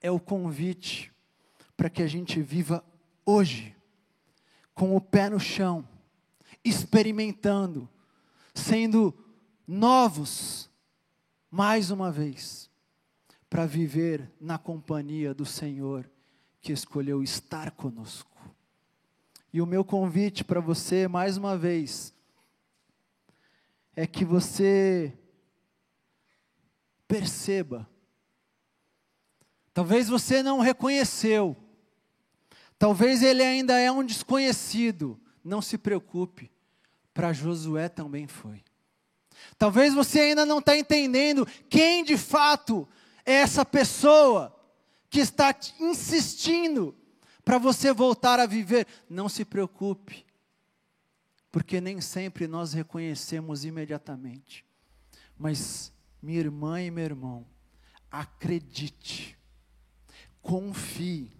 é 0.00 0.10
o 0.10 0.20
convite 0.20 1.12
para 1.76 1.90
que 1.90 2.02
a 2.02 2.06
gente 2.06 2.40
viva 2.40 2.84
hoje, 3.24 3.76
com 4.74 4.96
o 4.96 5.00
pé 5.00 5.28
no 5.28 5.40
chão, 5.40 5.86
experimentando, 6.64 7.88
sendo 8.54 9.14
novos, 9.66 10.70
mais 11.50 11.90
uma 11.90 12.10
vez, 12.10 12.70
para 13.48 13.66
viver 13.66 14.30
na 14.40 14.58
companhia 14.58 15.34
do 15.34 15.44
Senhor 15.44 16.08
que 16.60 16.72
escolheu 16.72 17.22
estar 17.22 17.70
conosco. 17.72 18.30
E 19.52 19.60
o 19.60 19.66
meu 19.66 19.84
convite 19.84 20.44
para 20.44 20.60
você, 20.60 21.08
mais 21.08 21.36
uma 21.36 21.56
vez, 21.58 22.14
é 23.96 24.06
que 24.06 24.24
você 24.24 25.12
perceba 27.08 27.89
Talvez 29.72 30.08
você 30.08 30.42
não 30.42 30.60
reconheceu. 30.60 31.56
Talvez 32.78 33.22
ele 33.22 33.42
ainda 33.42 33.78
é 33.78 33.90
um 33.90 34.04
desconhecido. 34.04 35.20
Não 35.44 35.62
se 35.62 35.78
preocupe. 35.78 36.50
Para 37.12 37.32
Josué 37.32 37.88
também 37.88 38.26
foi. 38.26 38.62
Talvez 39.58 39.94
você 39.94 40.20
ainda 40.20 40.46
não 40.46 40.58
está 40.58 40.76
entendendo 40.76 41.46
quem 41.68 42.04
de 42.04 42.16
fato 42.16 42.88
é 43.24 43.34
essa 43.34 43.64
pessoa 43.64 44.56
que 45.08 45.20
está 45.20 45.54
insistindo 45.78 46.94
para 47.44 47.58
você 47.58 47.92
voltar 47.92 48.38
a 48.38 48.46
viver. 48.46 48.86
Não 49.08 49.28
se 49.28 49.44
preocupe, 49.44 50.24
porque 51.50 51.80
nem 51.80 52.00
sempre 52.00 52.46
nós 52.46 52.72
reconhecemos 52.72 53.64
imediatamente. 53.64 54.64
Mas, 55.36 55.92
minha 56.22 56.38
irmã 56.38 56.80
e 56.80 56.90
meu 56.90 57.04
irmão, 57.04 57.46
acredite, 58.10 59.36
confie 60.42 61.30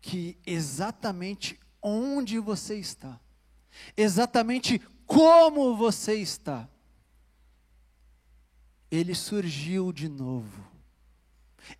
que 0.00 0.38
exatamente 0.46 1.58
onde 1.80 2.38
você 2.38 2.76
está, 2.76 3.20
exatamente 3.96 4.80
como 5.06 5.76
você 5.76 6.14
está, 6.14 6.68
ele 8.90 9.14
surgiu 9.14 9.92
de 9.92 10.08
novo, 10.08 10.64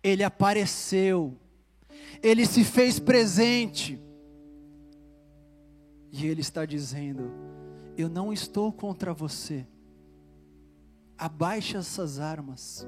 ele 0.01 0.23
apareceu, 0.23 1.37
ele 2.21 2.45
se 2.45 2.63
fez 2.63 2.99
presente, 2.99 3.99
e 6.13 6.27
ele 6.27 6.41
está 6.41 6.63
dizendo: 6.63 7.31
Eu 7.97 8.07
não 8.07 8.31
estou 8.31 8.71
contra 8.71 9.11
você, 9.13 9.67
abaixe 11.17 11.75
essas 11.75 12.19
armas. 12.19 12.87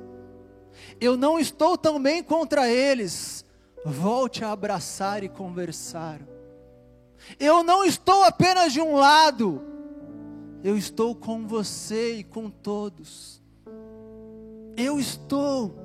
Eu 1.00 1.18
não 1.18 1.40
estou 1.40 1.78
também 1.78 2.24
contra 2.24 2.70
eles. 2.70 3.46
Volte 3.86 4.44
a 4.44 4.52
abraçar 4.52 5.24
e 5.24 5.30
conversar. 5.30 6.20
Eu 7.40 7.64
não 7.64 7.84
estou 7.84 8.24
apenas 8.24 8.74
de 8.74 8.82
um 8.82 8.96
lado. 8.96 9.62
Eu 10.64 10.78
estou 10.78 11.16
com 11.16 11.46
você 11.46 12.16
e 12.16 12.24
com 12.24 12.50
todos. 12.50 13.42
Eu 14.76 15.00
estou. 15.00 15.76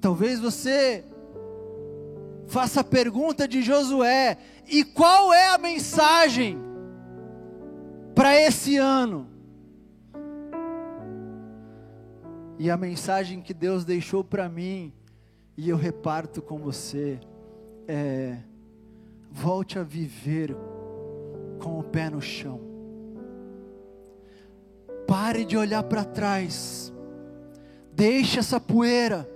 Talvez 0.00 0.38
você 0.38 1.04
faça 2.46 2.80
a 2.80 2.84
pergunta 2.84 3.48
de 3.48 3.62
Josué: 3.62 4.36
e 4.66 4.84
qual 4.84 5.32
é 5.32 5.48
a 5.48 5.58
mensagem 5.58 6.58
para 8.14 8.38
esse 8.40 8.76
ano? 8.76 9.33
E 12.58 12.70
a 12.70 12.76
mensagem 12.76 13.40
que 13.40 13.52
Deus 13.52 13.84
deixou 13.84 14.22
para 14.22 14.48
mim, 14.48 14.92
e 15.56 15.68
eu 15.68 15.76
reparto 15.76 16.40
com 16.40 16.58
você, 16.58 17.18
é: 17.88 18.38
volte 19.30 19.78
a 19.78 19.82
viver 19.82 20.56
com 21.58 21.78
o 21.78 21.82
pé 21.82 22.08
no 22.08 22.20
chão. 22.20 22.60
Pare 25.06 25.44
de 25.44 25.56
olhar 25.56 25.82
para 25.82 26.04
trás. 26.04 26.92
Deixe 27.92 28.38
essa 28.38 28.60
poeira. 28.60 29.28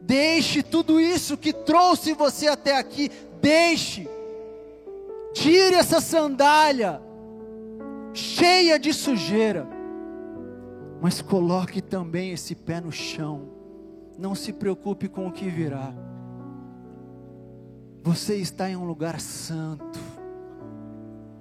Deixe 0.00 0.62
tudo 0.62 1.00
isso 1.00 1.36
que 1.36 1.52
trouxe 1.52 2.12
você 2.12 2.46
até 2.46 2.76
aqui. 2.76 3.10
Deixe. 3.40 4.08
Tire 5.32 5.74
essa 5.74 6.00
sandália 6.00 7.00
cheia 8.12 8.78
de 8.78 8.92
sujeira 8.92 9.75
mas 11.00 11.20
coloque 11.20 11.80
também 11.80 12.32
esse 12.32 12.54
pé 12.54 12.80
no 12.80 12.92
chão. 12.92 13.48
Não 14.18 14.34
se 14.34 14.52
preocupe 14.52 15.08
com 15.08 15.26
o 15.26 15.32
que 15.32 15.48
virá. 15.48 15.92
Você 18.02 18.36
está 18.36 18.70
em 18.70 18.76
um 18.76 18.84
lugar 18.84 19.20
santo. 19.20 19.98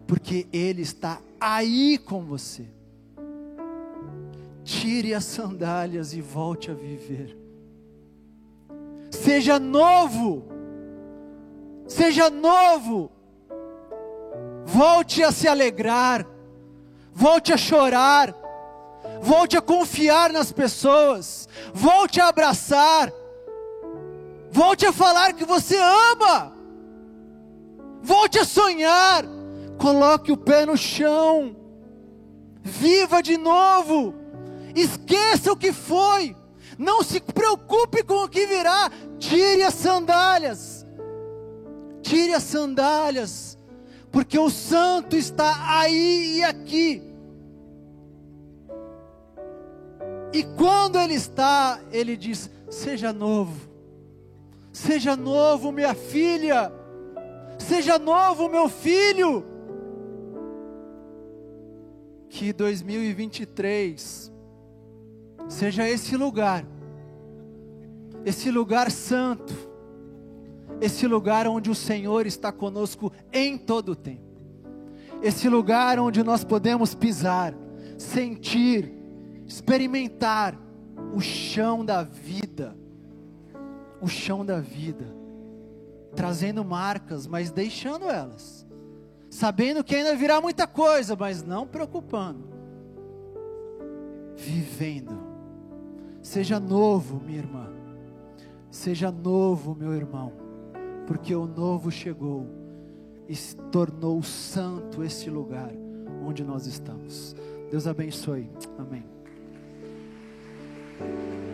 porque 0.08 0.48
Ele 0.52 0.82
está 0.82 1.20
aí 1.40 1.98
com 1.98 2.24
você. 2.24 2.68
Tire 4.64 5.14
as 5.14 5.24
sandálias 5.26 6.14
e 6.14 6.22
volte 6.22 6.72
a 6.72 6.74
viver. 6.74 7.38
Seja 9.12 9.60
novo, 9.60 10.46
seja 11.88 12.30
novo, 12.30 13.12
volte 14.66 15.24
a 15.24 15.32
se 15.32 15.48
alegrar, 15.48 16.28
volte 17.14 17.54
a 17.54 17.58
chorar, 17.58 18.36
volte 19.22 19.58
a 19.58 19.62
confiar 19.62 20.32
nas 20.32 20.52
pessoas, 20.52 21.48
volte 21.74 22.20
a 22.20 22.28
abraçar, 22.28 23.12
volte 24.52 24.86
a 24.86 24.94
falar 24.94 25.34
que 25.34 25.46
você 25.46 25.78
ama, 25.78 26.54
volte 28.02 28.40
a 28.40 28.46
sonhar, 28.46 29.26
coloque 29.78 30.32
o 30.32 30.38
pé 30.38 30.66
no 30.66 30.78
chão, 30.78 31.56
viva 32.62 33.22
de 33.22 33.38
novo, 33.38 34.14
esqueça 34.76 35.52
o 35.52 35.58
que 35.58 35.72
foi, 35.72 36.36
não 36.78 37.04
se 37.04 37.20
preocupe 37.20 38.04
com 38.04 38.24
o 38.24 38.30
que 38.30 38.46
virá, 38.46 38.92
tire 39.18 39.64
as 39.64 39.74
sandálias, 39.74 40.86
tire 42.02 42.34
as 42.34 42.44
sandálias, 42.44 43.58
porque 44.12 44.38
o 44.38 44.50
Santo 44.50 45.16
está 45.16 45.80
aí 45.80 46.38
e 46.38 46.44
aqui. 46.44 47.15
E 50.36 50.44
quando 50.44 51.00
Ele 51.00 51.14
está, 51.14 51.80
Ele 51.94 52.18
diz: 52.18 52.50
Seja 52.70 53.14
novo, 53.14 53.70
seja 54.70 55.16
novo, 55.16 55.72
minha 55.72 55.94
filha, 55.94 56.74
seja 57.58 57.98
novo, 57.98 58.50
meu 58.50 58.68
filho. 58.68 59.46
Que 62.28 62.52
2023 62.52 64.30
seja 65.48 65.88
esse 65.88 66.18
lugar, 66.18 66.66
esse 68.26 68.52
lugar 68.52 68.92
santo, 68.92 69.54
esse 70.82 71.08
lugar 71.08 71.48
onde 71.48 71.70
o 71.70 71.76
Senhor 71.76 72.28
está 72.28 72.52
conosco 72.52 73.10
em 73.32 73.58
todo 73.58 73.94
o 73.94 73.96
tempo, 73.96 74.42
esse 75.24 75.48
lugar 75.48 75.98
onde 75.98 76.22
nós 76.24 76.44
podemos 76.44 76.94
pisar, 76.94 77.56
sentir, 77.98 78.95
experimentar 79.46 80.58
o 81.14 81.22
chão 81.22 81.86
da 81.86 82.04
vida, 82.04 82.76
o 84.02 84.08
chão 84.08 84.46
da 84.46 84.60
vida, 84.60 85.06
trazendo 86.16 86.64
marcas, 86.64 87.28
mas 87.28 87.52
deixando 87.52 88.06
elas, 88.06 88.66
sabendo 89.30 89.84
que 89.84 89.96
ainda 89.96 90.16
virá 90.16 90.42
muita 90.42 90.66
coisa, 90.66 91.16
mas 91.16 91.44
não 91.44 91.68
preocupando, 91.68 92.48
vivendo. 94.36 95.24
Seja 96.22 96.60
novo, 96.60 97.22
minha 97.24 97.38
irmã, 97.38 97.70
seja 98.72 99.12
novo, 99.12 99.76
meu 99.76 99.94
irmão, 99.94 100.34
porque 101.06 101.36
o 101.36 101.46
novo 101.46 101.92
chegou 101.92 102.48
e 103.28 103.36
se 103.36 103.56
tornou 103.56 104.22
santo 104.24 105.04
esse 105.04 105.30
lugar 105.30 105.72
onde 106.26 106.44
nós 106.44 106.66
estamos. 106.66 107.36
Deus 107.70 107.88
abençoe. 107.88 108.50
Amém. 108.78 109.15
Amen. 111.02 111.45